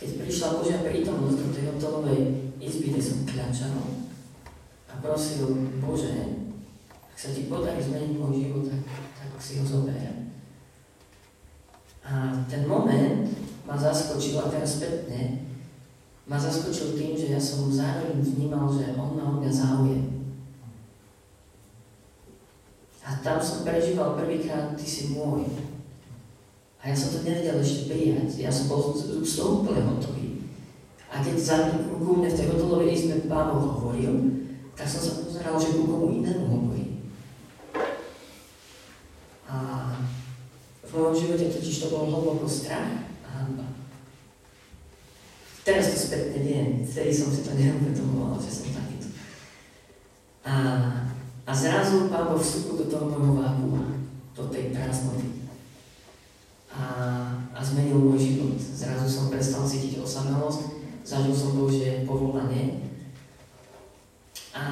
Keď 0.00 0.24
prišla 0.24 0.56
Božia 0.56 0.80
prítomnosť 0.80 1.38
do 1.44 1.48
tej 1.52 1.64
hotelovej 1.76 2.20
izby, 2.56 2.88
kde 2.88 3.02
som 3.04 3.20
kľačal 3.28 3.84
a 4.88 4.92
prosil, 5.04 5.44
Bože, 5.84 6.40
ak 6.88 7.16
sa 7.20 7.36
ti 7.36 7.52
podarí 7.52 7.76
zmeniť 7.76 8.16
môj 8.16 8.32
život, 8.40 8.72
tak 9.12 9.28
si 9.36 9.60
ho 9.60 9.64
zoberiem. 9.68 10.32
A 12.00 12.32
ten 12.48 12.64
moment 12.64 13.28
ma 13.68 13.76
zaskočil, 13.76 14.40
a 14.40 14.48
teraz 14.48 14.80
spätne, 14.80 15.52
ma 16.24 16.40
zaskočil 16.40 16.96
tým, 16.96 17.12
že 17.12 17.36
ja 17.36 17.40
som 17.40 17.68
zároveň 17.68 18.24
vnímal, 18.24 18.72
že 18.72 18.96
on 18.96 19.20
má 19.20 19.36
o 19.36 19.36
mňa 19.36 19.52
záujem. 19.52 20.11
A 23.02 23.18
tam 23.18 23.42
som 23.42 23.66
prežíval 23.66 24.14
prvýkrát, 24.14 24.78
ty 24.78 24.86
si 24.86 25.10
môj. 25.10 25.46
A 26.82 26.90
ja 26.90 26.96
som 26.98 27.14
to 27.14 27.26
nevedel 27.26 27.58
ešte 27.58 27.90
prijať. 27.90 28.42
Ja 28.42 28.50
som 28.50 28.70
bol 28.70 28.94
z 28.98 29.32
toho 29.38 29.62
úplne 29.62 29.86
hotový. 29.86 30.46
A 31.12 31.20
keď 31.20 31.36
za 31.38 31.56
ku 31.76 32.18
mne 32.18 32.30
v 32.30 32.38
tej 32.38 32.46
hotelovej 32.50 32.90
izbe 32.94 33.26
pán 33.28 33.52
hovoril, 33.52 34.42
tak 34.72 34.88
som 34.88 35.02
sa 35.02 35.12
pozeral, 35.22 35.60
že 35.60 35.76
ku 35.76 35.84
komu 35.84 36.22
inému 36.22 36.44
hovorí. 36.48 36.72
V 40.92 41.00
mojom 41.00 41.16
živote 41.16 41.48
totiž 41.48 41.76
to 41.84 41.86
bol 41.88 42.04
hlboko 42.04 42.44
strach 42.44 43.08
a 43.24 43.28
hanba. 43.32 43.64
Teraz 45.64 45.88
to 45.88 45.96
spätne 45.96 46.36
viem, 46.44 46.84
vtedy 46.84 47.12
som 47.14 47.32
si 47.32 47.40
to 47.40 47.56
neuvedomoval, 47.56 48.36
že 48.36 48.50
som 48.52 48.76
takýto. 48.76 49.08
A, 50.44 50.52
a 50.52 50.71
zrazu 51.62 52.10
Pán 52.10 52.26
Boh 52.26 52.42
vstúpil 52.42 52.82
do 52.82 52.86
toho 52.90 53.06
môjho 53.06 53.38
vákua, 53.38 54.02
do 54.34 54.44
tej 54.50 54.74
prázdnoty. 54.74 55.46
A, 56.74 56.82
a 57.54 57.58
zmenil 57.62 58.02
môj 58.02 58.18
život. 58.18 58.58
Zrazu 58.58 59.06
som 59.06 59.30
prestal 59.30 59.62
cítiť 59.62 60.02
osamelosť, 60.02 60.82
zažil 61.06 61.36
som 61.36 61.54
Božie 61.54 62.02
povolanie. 62.02 62.90
A 64.56 64.64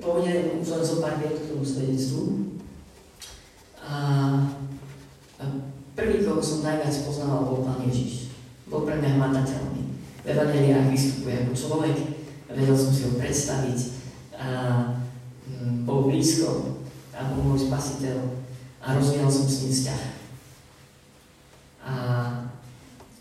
povedem 0.00 0.62
už 0.62 0.68
len 0.68 0.84
zo 0.84 1.04
pár 1.04 1.20
viet 1.20 1.36
k 1.36 1.48
tomu 1.52 1.66
svedectvu. 1.66 2.54
A, 3.84 3.96
a 5.36 5.44
prvý, 5.92 6.24
koho 6.24 6.40
som 6.40 6.64
najviac 6.64 6.94
poznal, 7.04 7.44
bol 7.44 7.66
Pán 7.66 7.84
Ježiš. 7.84 8.32
Bol 8.70 8.88
pre 8.88 8.96
mňa 8.96 9.20
hmatateľný. 9.20 9.82
V 10.24 10.26
Evangeliách 10.32 10.88
vystupuje 10.88 11.36
ako 11.36 11.52
človek, 11.52 11.96
vedel 12.48 12.76
som 12.78 12.90
si 12.96 13.04
ho 13.04 13.12
predstaviť 13.20 13.78
a 14.40 14.48
mm, 15.44 15.84
bol 15.84 16.08
blízko 16.08 16.80
a 17.12 17.28
bol 17.28 17.52
môj 17.52 17.68
spasiteľ 17.68 18.18
a 18.80 18.86
rozvíjal 18.96 19.28
som 19.28 19.44
s 19.44 19.60
ním 19.62 19.72
vzťah. 19.72 20.02
A 21.84 21.94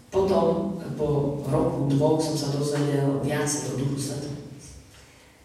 potom, 0.08 0.80
po 0.96 1.42
roku, 1.44 1.92
dvoch 1.92 2.24
som 2.24 2.40
sa 2.40 2.56
dozvedel 2.56 3.20
viacej 3.20 3.76
o 3.76 3.84
Duchu 3.84 4.00
Svetom. 4.00 4.36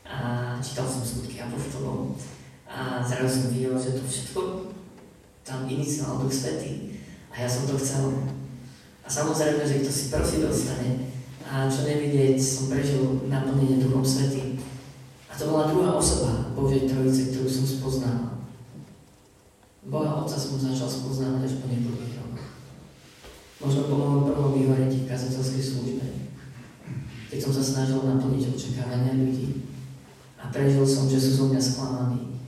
A 0.06 0.16
čítal 0.62 0.86
som 0.86 1.02
skutky 1.02 1.42
apoštolov 1.42 2.14
a 2.70 3.02
zrazu 3.02 3.28
som 3.28 3.46
videl, 3.50 3.74
že 3.74 3.98
to 3.98 4.02
všetko 4.06 4.40
tam 5.42 5.66
iniciál 5.66 6.22
Duch 6.22 6.32
Svetý. 6.32 7.00
A 7.34 7.44
ja 7.44 7.48
som 7.48 7.66
to 7.66 7.74
chcel. 7.80 8.12
A 9.04 9.08
samozrejme, 9.08 9.64
že 9.64 9.80
kto 9.80 9.90
si 9.92 10.04
prosí 10.12 10.36
dostane. 10.44 11.08
A 11.48 11.64
čo 11.64 11.88
nevidieť, 11.88 12.36
som 12.36 12.68
prežil 12.68 13.24
naplnenie 13.24 13.80
Duchom 13.80 14.04
Svetým. 14.04 14.60
A 15.28 15.32
to 15.32 15.48
bola 15.48 15.72
druhá 15.72 15.96
osoba 15.96 16.52
Božej 16.52 16.84
Trojice, 16.88 17.32
ktorú 17.32 17.48
som 17.48 17.64
spoznal. 17.64 18.20
Boha 19.88 20.20
Otca 20.20 20.36
som 20.58 20.74
začal 20.74 20.90
spoznávať 20.90 21.46
až 21.46 21.54
po 21.62 21.70
niekoľkých 21.70 22.18
rokoch. 22.18 22.50
Možno 23.62 23.80
po 23.86 23.94
mojom 23.94 24.22
prvom 24.26 24.50
vyhorení 24.58 25.06
v 25.06 25.10
kazateľskej 25.10 25.62
službe, 25.62 26.06
keď 27.30 27.38
som 27.38 27.52
sa 27.54 27.62
snažil 27.62 28.02
naplniť 28.02 28.50
očakávania 28.50 29.22
ľudí 29.22 29.70
a 30.34 30.50
prežil 30.50 30.82
som, 30.82 31.06
že 31.06 31.22
sú 31.22 31.30
zo 31.38 31.44
mňa 31.54 31.62
sklamaní 31.62 32.42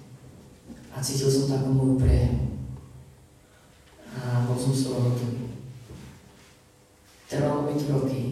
a 0.91 0.99
cítil 0.99 1.31
som 1.31 1.47
to 1.47 1.55
ako 1.55 1.71
moju 1.71 1.95
priehu 2.03 2.51
a 4.11 4.43
bol 4.43 4.59
som 4.59 4.75
z 4.75 4.91
toho 4.91 5.07
hotový. 5.07 5.55
Trvalo 7.31 7.71
mi 7.71 7.79
roky, 7.79 8.23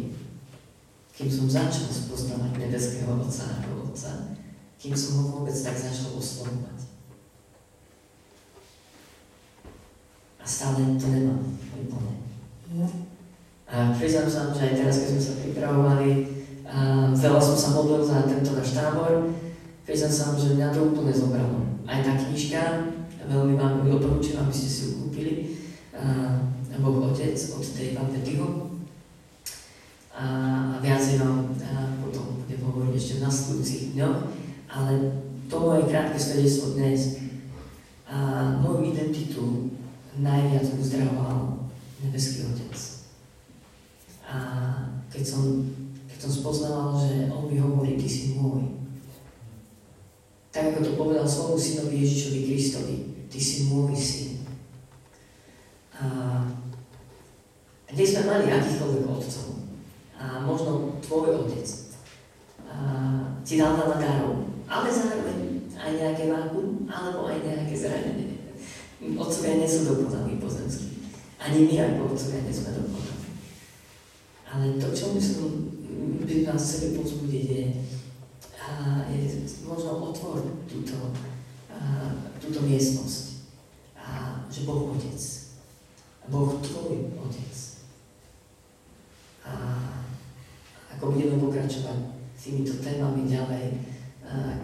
kým 1.15 1.31
som 1.31 1.47
začal 1.47 1.87
spoznávať 1.87 2.67
nebeského 2.67 3.15
Otca 3.15 3.63
ako 3.63 3.95
Otca, 3.95 4.35
kým 4.75 4.91
som 4.99 5.23
ho 5.23 5.39
vôbec 5.39 5.55
tak 5.55 5.79
začal 5.79 6.19
oslovovať. 6.19 6.88
Stále 10.49 10.97
to 10.97 11.07
nemám 11.13 11.45
úplne. 11.77 12.17
A 13.69 13.93
priznám 13.93 14.33
sa, 14.33 14.49
že 14.57 14.65
aj 14.65 14.75
teraz, 14.81 14.97
keď 15.05 15.09
sme 15.13 15.23
sa 15.23 15.35
pripravovali, 15.45 16.11
a 16.69 17.13
veľa 17.13 17.41
som 17.41 17.57
sa 17.57 17.69
modlil 17.77 18.01
za 18.01 18.25
tento 18.25 18.57
náš 18.57 18.73
tábor, 18.73 19.37
priznám 19.85 20.13
sa, 20.13 20.33
že 20.41 20.57
mňa 20.57 20.73
to 20.73 20.89
úplne 20.89 21.13
zobralo. 21.13 21.69
Aj 21.85 22.01
tá 22.01 22.17
knižka, 22.17 22.89
veľmi 23.29 23.61
vám 23.61 23.85
ju 23.85 23.93
odporúčam, 24.01 24.49
aby 24.49 24.55
ste 24.57 24.69
si 24.69 24.81
ju 24.89 24.91
kúpili, 25.05 25.33
Boh 26.79 27.11
Otec 27.11 27.35
od 27.35 27.65
tej 27.75 27.99
Petyho. 27.99 28.71
A, 30.15 30.25
a 30.75 30.77
viacej 30.83 31.23
vám 31.23 31.53
a 31.63 31.95
potom 32.03 32.43
budem 32.43 32.61
hovoriť 32.63 32.95
ešte 32.95 33.15
v 33.19 33.25
nasledujúcich 33.29 33.85
dňoch, 33.95 34.19
ale 34.67 34.93
to 35.47 35.57
moje 35.59 35.83
krátke 35.91 36.19
svedectvo 36.19 36.75
dnes. 36.75 37.23
Najviac 40.19 40.67
uzdravoval 40.75 41.71
Nebeský 42.03 42.47
Otec. 42.51 42.75
A 44.29 44.37
keď 45.09 45.25
som, 45.25 45.65
keď 46.11 46.19
som 46.27 46.33
spoznával, 46.33 46.99
že 47.01 47.31
On 47.31 47.47
mi 47.47 47.59
hovorí, 47.59 47.95
Ty 47.97 48.09
si 48.11 48.35
môj, 48.35 48.79
tak 50.59 50.75
ako 50.75 50.81
to 50.83 50.93
povedal 50.99 51.23
svojmu 51.29 51.59
synovi 51.61 52.03
Ježišovi 52.03 52.41
Kristovi, 52.51 52.97
ty 53.31 53.39
si 53.39 53.71
môj 53.71 53.95
syn. 53.95 54.43
A 55.95 56.05
dnes 57.95 58.11
sme 58.11 58.27
mali 58.27 58.51
akýchkoľvek 58.51 59.05
otcov. 59.07 59.47
A 60.19 60.43
možno 60.43 60.99
tvoj 60.99 61.47
otec 61.47 61.69
a 62.67 62.75
ti 63.47 63.55
dal 63.55 63.79
veľa 63.79 63.97
darov, 64.03 64.51
ale 64.67 64.91
zároveň 64.91 65.63
aj 65.79 65.91
nejaké 65.95 66.27
váku, 66.27 66.85
alebo 66.91 67.31
aj 67.31 67.39
nejaké 67.39 67.75
zranenie. 67.79 68.18
Otcovia 68.99 69.63
nie 69.63 69.69
sú 69.71 69.87
dokonalí 69.87 70.43
pozemskí. 70.43 71.07
Ani 71.39 71.71
my 71.71 71.75
ako 71.79 72.15
otcovia 72.15 72.43
nie 72.43 72.55
sme 72.55 72.75
dokonalí. 72.75 73.31
Ale 74.49 74.65
to, 74.81 74.91
čo 74.91 75.15
by 75.15 75.21
som 75.23 75.71
by 76.27 76.35
nás 76.45 76.61
chceli 76.61 76.99
pozbudiť, 76.99 77.45
je, 77.47 77.63
a 78.59 79.07
je 79.11 79.49
možno 79.65 80.13
otvor 80.13 80.43
túto, 80.67 81.15
a, 81.71 81.79
túto 82.43 82.61
miestnosť. 82.67 83.47
A 83.95 84.43
že 84.51 84.67
Boh 84.67 84.93
Otec. 84.93 85.21
Boh 86.29 86.59
tvoj 86.61 87.13
Otec. 87.23 87.57
A 89.47 89.53
ako 90.97 91.15
budeme 91.15 91.39
pokračovať 91.39 92.19
týmito 92.35 92.81
témami 92.83 93.29
ďalej, 93.29 93.79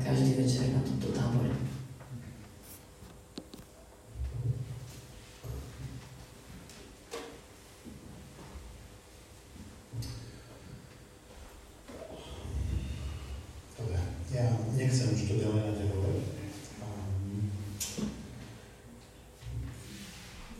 každý 0.04 0.36
večer 0.36 0.72
na 0.72 0.80
tomto 0.84 1.08
tábore. 1.12 1.52
Ja 14.34 14.50
nechcem 14.74 15.14
už 15.14 15.30
to 15.30 15.34
ďalej 15.38 15.62
naďalovať. 15.62 16.16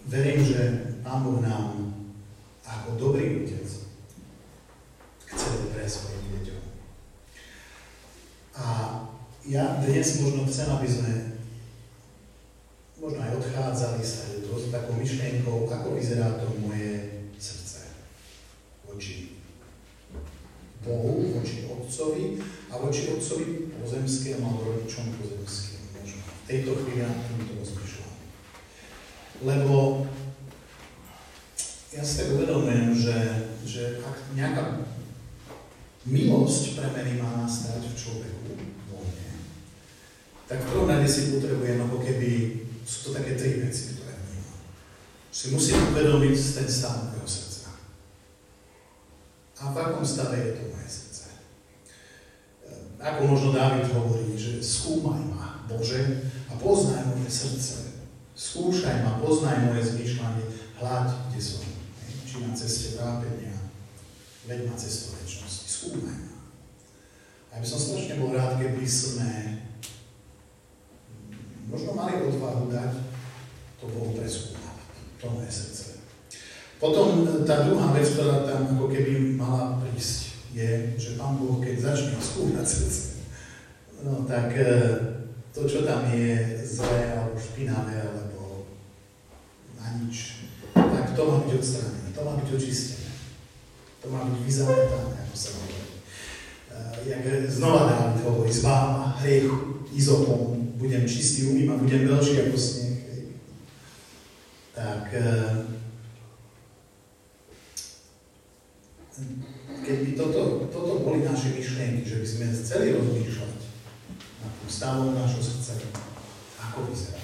Verím, 0.07 0.41
že 0.47 0.61
Pán 1.03 1.27
Boh 1.27 1.43
nám 1.43 1.91
ako 2.85 3.01
dobrý 3.01 3.49
otec 3.49 3.65
chce 5.25 5.47
dobre 5.57 5.89
svojim 5.89 6.37
deťom. 6.37 6.63
A 8.61 8.65
ja 9.49 9.81
dnes 9.81 10.21
možno 10.21 10.45
chcem, 10.45 10.69
aby 10.69 10.85
sme 10.85 11.13
možno 13.01 13.25
aj 13.25 13.41
odchádzali 13.41 14.05
sa 14.05 14.29
s 14.37 14.69
takou 14.69 15.01
myšlienkou, 15.01 15.65
ako 15.65 15.97
vyzerá 15.97 16.37
to 16.37 16.53
moje 16.61 17.25
srdce 17.41 17.89
voči 18.85 19.41
Bohu, 20.85 21.41
voči 21.41 21.65
Otcovi 21.65 22.37
a 22.69 22.77
voči 22.77 23.17
Otcovi 23.17 23.73
pozemskému 23.81 24.45
alebo 24.45 24.77
rodičom 24.77 25.09
pozemským. 25.17 25.81
Možno 25.97 26.21
v 26.21 26.45
tejto 26.45 26.77
chvíli 26.85 27.01
na 27.01 27.17
týmto 27.17 27.65
rozmýšľam. 27.65 28.13
Lebo 29.41 30.05
ja 31.95 32.03
si 32.03 32.19
tak 32.19 32.35
uvedomujem, 32.35 32.91
že, 32.91 33.17
že 33.63 33.83
ak 34.03 34.35
nejaká 34.35 34.83
milosť 36.45 36.77
premeny 36.77 37.17
má 37.17 37.41
nastať 37.41 37.89
v 37.89 37.97
človeku, 37.97 38.53
vo 38.93 39.01
mne, 39.01 39.33
tak 40.45 40.61
v 40.61 40.69
prvom 40.69 40.93
rade 40.93 41.09
si 41.09 41.33
potrebujem 41.33 41.81
ako 41.81 42.05
keby, 42.05 42.31
sú 42.85 43.09
to 43.09 43.11
také 43.17 43.33
tri 43.33 43.65
veci, 43.65 43.97
ktoré 43.97 44.13
vnímam. 44.13 44.61
Si 45.33 45.57
musím 45.57 45.81
uvedomiť 45.89 46.37
ten 46.37 46.69
stav 46.69 47.01
mojho 47.09 47.25
srdca 47.25 47.73
a 49.57 49.73
v 49.73 49.77
akom 49.81 50.05
stave 50.05 50.37
je 50.37 50.53
to 50.61 50.63
moje 50.69 50.89
srdce. 50.93 51.25
Ako 53.01 53.21
možno 53.25 53.57
Dávid 53.57 53.89
hovorí, 53.97 54.37
že 54.37 54.61
skúmaj 54.61 55.25
ma, 55.33 55.65
Bože, 55.65 56.29
a 56.53 56.61
poznaj 56.61 57.09
moje 57.09 57.33
srdce. 57.33 58.05
Skúšaj 58.37 59.01
ma, 59.01 59.17
poznaj 59.17 59.65
moje 59.65 59.97
zmýšľanie, 59.97 60.45
hľaď, 60.77 61.09
kde 61.33 61.41
som. 61.41 61.65
Či 62.29 62.45
na 62.45 62.53
ceste 62.53 63.01
trápenia, 63.01 63.57
veď 64.45 64.69
ma 64.69 64.77
cestu 64.77 65.17
väčšnosti. 65.17 65.65
Skúmaj 65.65 66.17
ma. 66.21 66.34
A 67.55 67.63
by 67.63 67.67
som 67.67 67.79
strašne 67.79 68.19
bol 68.19 68.35
rád, 68.35 68.59
keby 68.59 68.83
sme 68.83 69.63
možno 71.71 71.95
mali 71.95 72.19
odvahu 72.19 72.67
dať 72.67 72.93
to 73.79 73.87
Bohu 73.95 74.11
preskúmať, 74.19 74.75
to 75.23 75.27
moje 75.31 75.51
srdce. 75.55 75.85
Potom 76.83 77.23
e, 77.23 77.47
tá 77.47 77.63
druhá 77.63 77.95
vec, 77.95 78.11
ktorá 78.11 78.43
tam 78.43 78.75
ako 78.75 78.91
keby 78.91 79.39
mala 79.39 79.79
prísť, 79.79 80.35
je, 80.51 80.99
že 80.99 81.15
Pán 81.15 81.39
Boh, 81.39 81.63
keď 81.63 81.95
začne 81.95 82.19
skúmať 82.19 82.67
srdce, 82.67 83.03
no 84.03 84.27
tak 84.27 84.51
e, 84.59 84.67
to, 85.55 85.63
čo 85.71 85.87
tam 85.87 86.11
je 86.11 86.59
zlé 86.67 87.15
alebo 87.15 87.39
špinavé, 87.39 88.03
alebo 88.03 88.67
na 89.79 89.95
nič, 90.03 90.51
tak 90.75 91.15
to 91.15 91.23
má 91.23 91.47
byť 91.47 91.53
odstranené, 91.55 92.09
to 92.11 92.21
má 92.27 92.33
byť 92.43 92.49
očistené. 92.51 93.11
To 94.03 94.07
má 94.13 94.21
byť 94.27 94.41
vyzametané, 94.43 95.17
ako 95.23 95.37
sa 95.39 95.51
hovorí. 95.55 95.94
Uh, 96.75 97.07
jak 97.07 97.23
znova 97.51 97.87
Dávid 97.87 98.25
hovorí, 98.25 98.53
zbáva 98.53 99.15
hriechu 99.23 99.87
izopom, 99.95 100.75
budem 100.75 101.07
čistý, 101.07 101.47
umým 101.47 101.71
a 101.71 101.79
budem 101.79 102.09
veľší 102.11 102.51
ako 102.51 102.59
sneh. 102.59 102.99
Tak 104.75 105.07
uh, 105.15 105.71
keby 109.87 110.19
toto, 110.19 110.67
toto 110.73 111.07
boli 111.07 111.23
naše 111.23 111.55
myšlienky, 111.55 112.03
že 112.03 112.19
by 112.19 112.27
sme 112.27 112.47
chceli 112.51 112.87
rozmýšľať 112.99 113.55
nad 114.43 114.53
tým 114.59 114.71
stavom 114.71 115.15
nášho 115.15 115.39
srdca, 115.39 115.79
ako 116.59 116.91
vyzerá. 116.91 117.23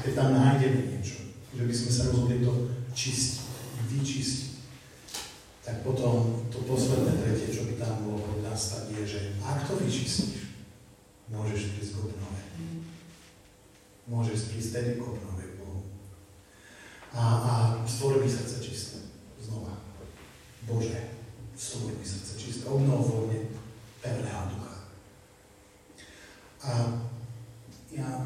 Keď 0.00 0.12
tam 0.16 0.32
nájdeme 0.32 0.88
niečo, 0.88 1.28
že 1.52 1.62
by 1.68 1.74
sme 1.74 1.90
sa 1.92 2.02
rozhodli 2.08 2.40
to 2.40 2.72
čistiť, 2.96 3.44
vyčistiť, 3.92 4.47
tak 5.68 5.84
potom 5.84 6.48
to 6.48 6.64
posledné 6.64 7.12
tretie, 7.20 7.52
čo 7.52 7.68
by 7.68 7.76
tam 7.76 8.00
bolo 8.08 8.40
nastať, 8.40 8.88
je, 8.88 9.04
že 9.04 9.20
ak 9.44 9.68
to 9.68 9.76
vyčistíš, 9.76 10.56
môžeš 11.28 11.76
prísť 11.76 11.92
k 11.92 12.08
obnove. 12.08 12.40
Môžeš 14.08 14.48
prísť 14.48 14.80
tedy 14.80 14.90
k 14.96 15.04
obnove 15.04 15.44
Bohu. 15.60 15.84
A, 17.12 17.20
a 17.20 17.52
stvor 17.84 18.16
mi 18.16 18.24
srdce 18.24 18.64
čisté. 18.64 19.12
Znova. 19.36 19.76
Bože, 20.64 21.12
stvor 21.52 21.92
mi 21.92 22.04
srdce 22.08 22.40
čisté, 22.40 22.64
obnov 22.64 23.04
vo 23.04 23.28
mne 23.28 23.52
pevného 24.00 24.56
ducha. 24.56 24.88
A 26.64 26.72
ja 27.92 28.24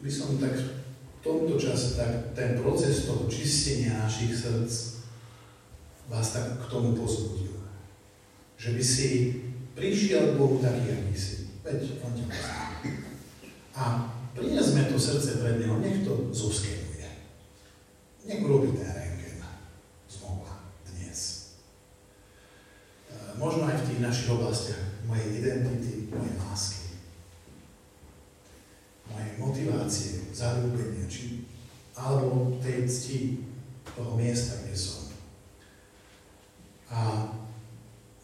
by 0.00 0.08
som 0.08 0.40
tak 0.40 0.56
v 0.56 1.20
tomto 1.20 1.60
čase 1.60 2.00
tak 2.00 2.32
ten 2.32 2.56
proces 2.56 3.04
toho 3.04 3.28
čistenia 3.28 4.08
našich 4.08 4.32
srdc 4.40 5.01
vás 6.12 6.36
tak 6.36 6.60
k 6.60 6.64
tomu 6.68 6.92
pozbudil. 6.92 7.56
Že 8.60 8.70
by 8.76 8.82
si 8.84 9.08
prišiel 9.72 10.36
k 10.36 10.38
Bohu 10.38 10.60
taký, 10.60 10.92
aký 10.92 11.16
si. 11.16 11.48
Veď 11.64 12.04
on 12.04 12.12
ťa 12.12 12.26
pozná. 12.28 12.60
A 13.72 13.82
prinesme 14.36 14.92
to 14.92 15.00
srdce 15.00 15.40
pred 15.40 15.56
Neho, 15.56 15.80
nech 15.80 16.04
to 16.04 16.28
zoskenuje. 16.28 17.08
Nech 18.28 18.44
urobí 18.44 18.76
ten 18.76 18.92
možno 23.42 23.66
aj 23.66 23.74
v 23.74 23.86
tých 23.90 24.00
našich 24.06 24.28
oblastiach 24.30 24.82
mojej 25.02 25.42
identity, 25.42 26.06
mojej 26.14 26.34
lásky, 26.38 26.94
mojej 29.10 29.32
motivácie, 29.42 30.30
zarúbenia, 30.30 31.10
či, 31.10 31.50
alebo 31.98 32.54
tej 32.62 32.86
cti 32.86 33.42
toho 33.82 34.14
miesta, 34.14 34.62
kde 34.62 34.78
som. 34.78 35.01
A 36.92 37.00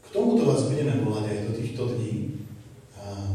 k 0.04 0.06
tomuto 0.12 0.44
vás 0.44 0.68
budeme 0.68 1.00
volať 1.00 1.24
aj 1.24 1.38
do 1.48 1.52
týchto 1.56 1.82
dní, 1.96 2.44
a, 3.00 3.32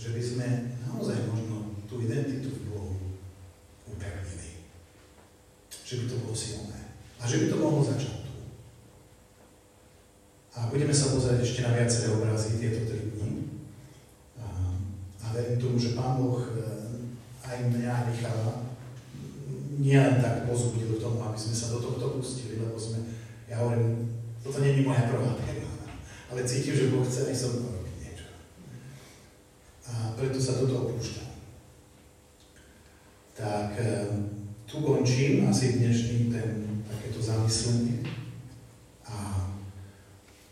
že 0.00 0.16
by 0.16 0.22
sme 0.24 0.46
naozaj 0.88 1.28
možno 1.28 1.76
tú 1.84 2.00
identitu 2.00 2.48
v 2.48 2.64
Bohu 2.72 2.96
upevnili. 3.84 4.64
Že 5.84 5.94
by 6.00 6.04
to 6.08 6.16
bolo 6.24 6.34
silné. 6.34 6.80
A 7.20 7.28
že 7.28 7.44
by 7.44 7.46
to 7.52 7.56
mohlo 7.60 7.84
začať 7.84 8.18
a 10.58 10.66
budeme 10.66 10.90
sa 10.90 11.14
pozrieť 11.14 11.38
ešte 11.38 11.62
na 11.62 11.70
viaceré 11.78 12.10
obrazy 12.10 12.58
tieto 12.58 12.82
tri 12.90 13.14
dni. 13.14 13.46
A, 14.42 14.44
a 15.22 15.26
verím 15.30 15.62
tomu, 15.62 15.78
že 15.78 15.94
Pán 15.94 16.18
Boh 16.18 16.42
e, 16.42 16.50
aj 17.46 17.58
mňa, 17.70 18.10
Michala 18.10 18.66
nie 19.78 19.94
len 19.94 20.18
tak 20.18 20.50
pozbudil 20.50 20.98
k 20.98 21.02
tomu, 21.02 21.22
aby 21.22 21.38
sme 21.38 21.54
sa 21.54 21.70
do 21.70 21.78
tohto 21.78 22.18
pustili, 22.18 22.58
lebo 22.58 22.74
sme, 22.74 23.06
ja 23.46 23.62
hovorím, 23.62 24.17
toto 24.48 24.64
je 24.64 24.80
moja 24.80 25.04
prvá 25.12 25.36
téma, 25.36 25.68
ale 26.32 26.48
cítim, 26.48 26.72
že 26.72 26.88
Boh 26.88 27.04
chce 27.04 27.28
aj 27.28 27.36
so 27.36 27.48
mnou 27.60 27.84
niečo. 28.00 28.32
A 29.84 30.16
preto 30.16 30.40
sa 30.40 30.64
do 30.64 30.72
toho 30.72 30.88
púšťam. 30.88 31.28
Tak 33.36 33.76
e, 33.76 33.92
tu 34.64 34.80
končím 34.80 35.44
asi 35.44 35.76
dnešný 35.76 36.32
ten 36.32 36.80
takéto 36.88 37.20
zamyslenie. 37.20 38.08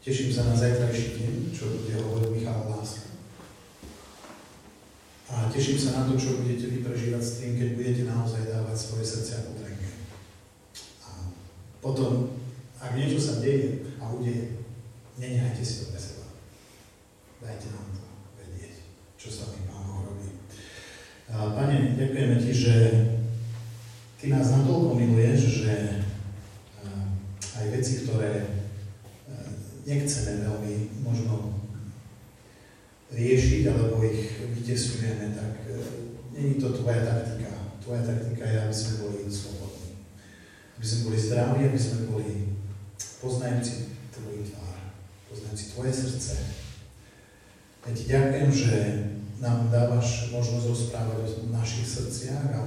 Teším 0.06 0.30
sa 0.30 0.46
na 0.46 0.54
zajtrajší 0.54 1.18
deň, 1.18 1.34
čo 1.50 1.66
bude 1.66 1.98
hovoriť 1.98 2.30
Michal 2.30 2.70
Láska. 2.70 3.10
A 5.26 5.50
teším 5.50 5.74
sa 5.74 5.98
na 5.98 6.02
to, 6.06 6.14
čo 6.14 6.38
budete 6.38 6.70
vy 6.70 6.78
prežívať 6.86 7.18
s 7.18 7.42
tým, 7.42 7.58
keď 7.58 7.68
budete 7.74 8.02
naozaj 8.06 8.46
dávať 8.46 8.76
svoje 8.78 9.02
srdcia 9.02 9.50
po 9.50 9.58
trenke. 9.58 9.90
A 11.02 11.26
potom, 11.82 12.38
ak 12.86 12.94
niečo 12.94 13.18
sa 13.18 13.42
deje 13.42 13.90
a 13.98 14.14
udeje, 14.14 14.62
nenehajte 15.18 15.62
si 15.66 15.74
to 15.82 15.90
pre 15.90 15.98
seba. 15.98 16.30
Dajte 17.42 17.74
nám 17.74 17.90
to 17.90 18.06
vedieť, 18.38 18.86
čo 19.18 19.28
sa 19.34 19.50
mi 19.50 19.66
Pán 19.66 20.06
robí. 20.06 20.30
Pane, 21.26 21.98
ďakujeme 21.98 22.36
Ti, 22.38 22.52
že 22.54 22.74
Ty 24.22 24.26
nás 24.30 24.54
natoľko 24.54 24.94
miluješ, 24.94 25.66
že 25.66 25.74
aj 27.58 27.66
veci, 27.74 28.06
ktoré 28.06 28.56
nechceme 29.86 30.46
veľmi 30.46 30.74
možno 31.06 31.62
riešiť, 33.14 33.62
alebo 33.70 34.02
ich 34.02 34.34
vytesujeme, 34.42 35.30
tak 35.30 35.62
e, 35.70 35.78
není 36.34 36.58
to 36.58 36.74
tvoja 36.74 37.06
taktika. 37.06 37.70
Tvoja 37.78 38.02
taktika 38.02 38.44
je, 38.50 38.58
aby 38.66 38.74
sme 38.74 38.92
boli 39.06 39.18
slobodní. 39.30 40.02
Aby 40.74 40.84
sme 40.84 41.00
boli 41.06 41.18
zdraví, 41.22 41.60
aby 41.70 41.78
sme 41.78 42.10
boli 42.10 42.55
poznajúci 43.20 43.96
tvoju 44.12 44.42
tvár, 44.52 44.76
poznajúci 45.28 45.64
tvoje 45.72 45.92
srdce. 45.92 46.34
Ja 47.86 47.90
ti 47.94 48.04
ďakujem, 48.10 48.50
že 48.50 48.74
nám 49.38 49.70
dávaš 49.70 50.32
možnosť 50.34 50.66
rozprávať 50.66 51.16
o 51.44 51.54
našich 51.54 51.86
srdciach 51.86 52.50
a 52.56 52.62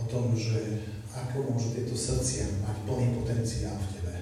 o 0.00 0.02
tom, 0.08 0.34
že 0.34 0.82
ako 1.14 1.52
môžu 1.52 1.74
tieto 1.76 1.94
srdcia 1.94 2.48
mať 2.64 2.76
plný 2.86 3.06
potenciál 3.18 3.76
v 3.76 3.88
tebe. 3.98 4.14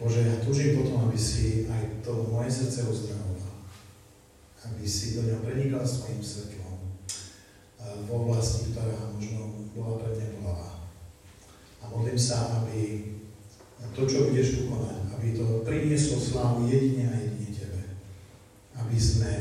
Bože, 0.00 0.24
ja 0.24 0.34
túžim 0.42 0.82
potom, 0.82 1.06
aby 1.06 1.18
si 1.18 1.68
aj 1.68 2.02
to 2.02 2.26
moje 2.26 2.50
srdce 2.50 2.88
uzdravoval. 2.88 3.54
Aby 4.66 4.84
si 4.88 5.18
do 5.18 5.26
ňa 5.26 5.42
prenikal 5.42 5.84
svojim 5.86 6.22
svetlom 6.22 6.78
v 7.82 8.08
oblasti, 8.08 8.72
ktorá 8.72 9.14
možno 9.14 9.68
bola 9.74 10.00
pre 10.00 10.14
mňa. 10.16 10.54
A 11.82 11.90
modlím 11.90 12.18
sa, 12.18 12.62
aby 12.62 13.10
to, 13.90 14.02
čo 14.06 14.30
budeš 14.30 14.48
tu 14.54 14.60
konať, 14.70 14.98
aby 15.18 15.28
to 15.34 15.66
prinieslo 15.66 16.16
slávu 16.16 16.70
jedine 16.70 17.10
a 17.10 17.16
jedine 17.18 17.50
Tebe. 17.50 17.82
Aby 18.78 18.96
sme 18.96 19.32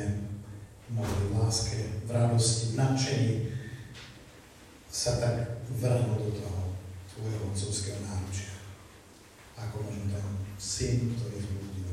mohli 0.92 1.32
v 1.32 1.38
láske, 1.38 2.04
v 2.04 2.10
radosti, 2.10 2.74
v 2.74 2.78
nadšení 2.82 3.36
sa 4.92 5.22
tak 5.22 5.64
vrhnúť 5.72 6.20
do 6.20 6.32
toho 6.36 6.62
Tvojho 7.12 7.54
otcovského 7.54 8.02
náručia. 8.02 8.56
Ako 9.56 9.86
možno 9.86 10.10
ten 10.10 10.26
syn, 10.58 11.16
ktorý 11.16 11.38
zbudil. 11.38 11.92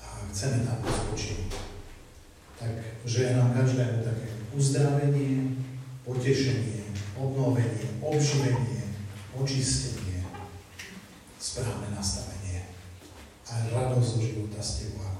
A 0.00 0.28
chceme 0.30 0.64
tam 0.64 0.80
skočiť. 0.80 1.50
Tak 2.58 2.72
je 3.02 3.34
nám 3.34 3.54
každému 3.54 4.02
také 4.06 4.28
uzdravenie, 4.54 5.56
potešenie, 6.06 6.94
obnovenie, 7.18 7.86
obživenie, 8.02 8.82
očistenie, 9.34 9.97
správne 11.48 11.88
nastavenie 11.96 12.60
a 13.48 13.52
radosť 13.72 14.04
zo 14.04 14.18
života 14.20 14.60
z 14.60 14.70
Teba 14.84 15.17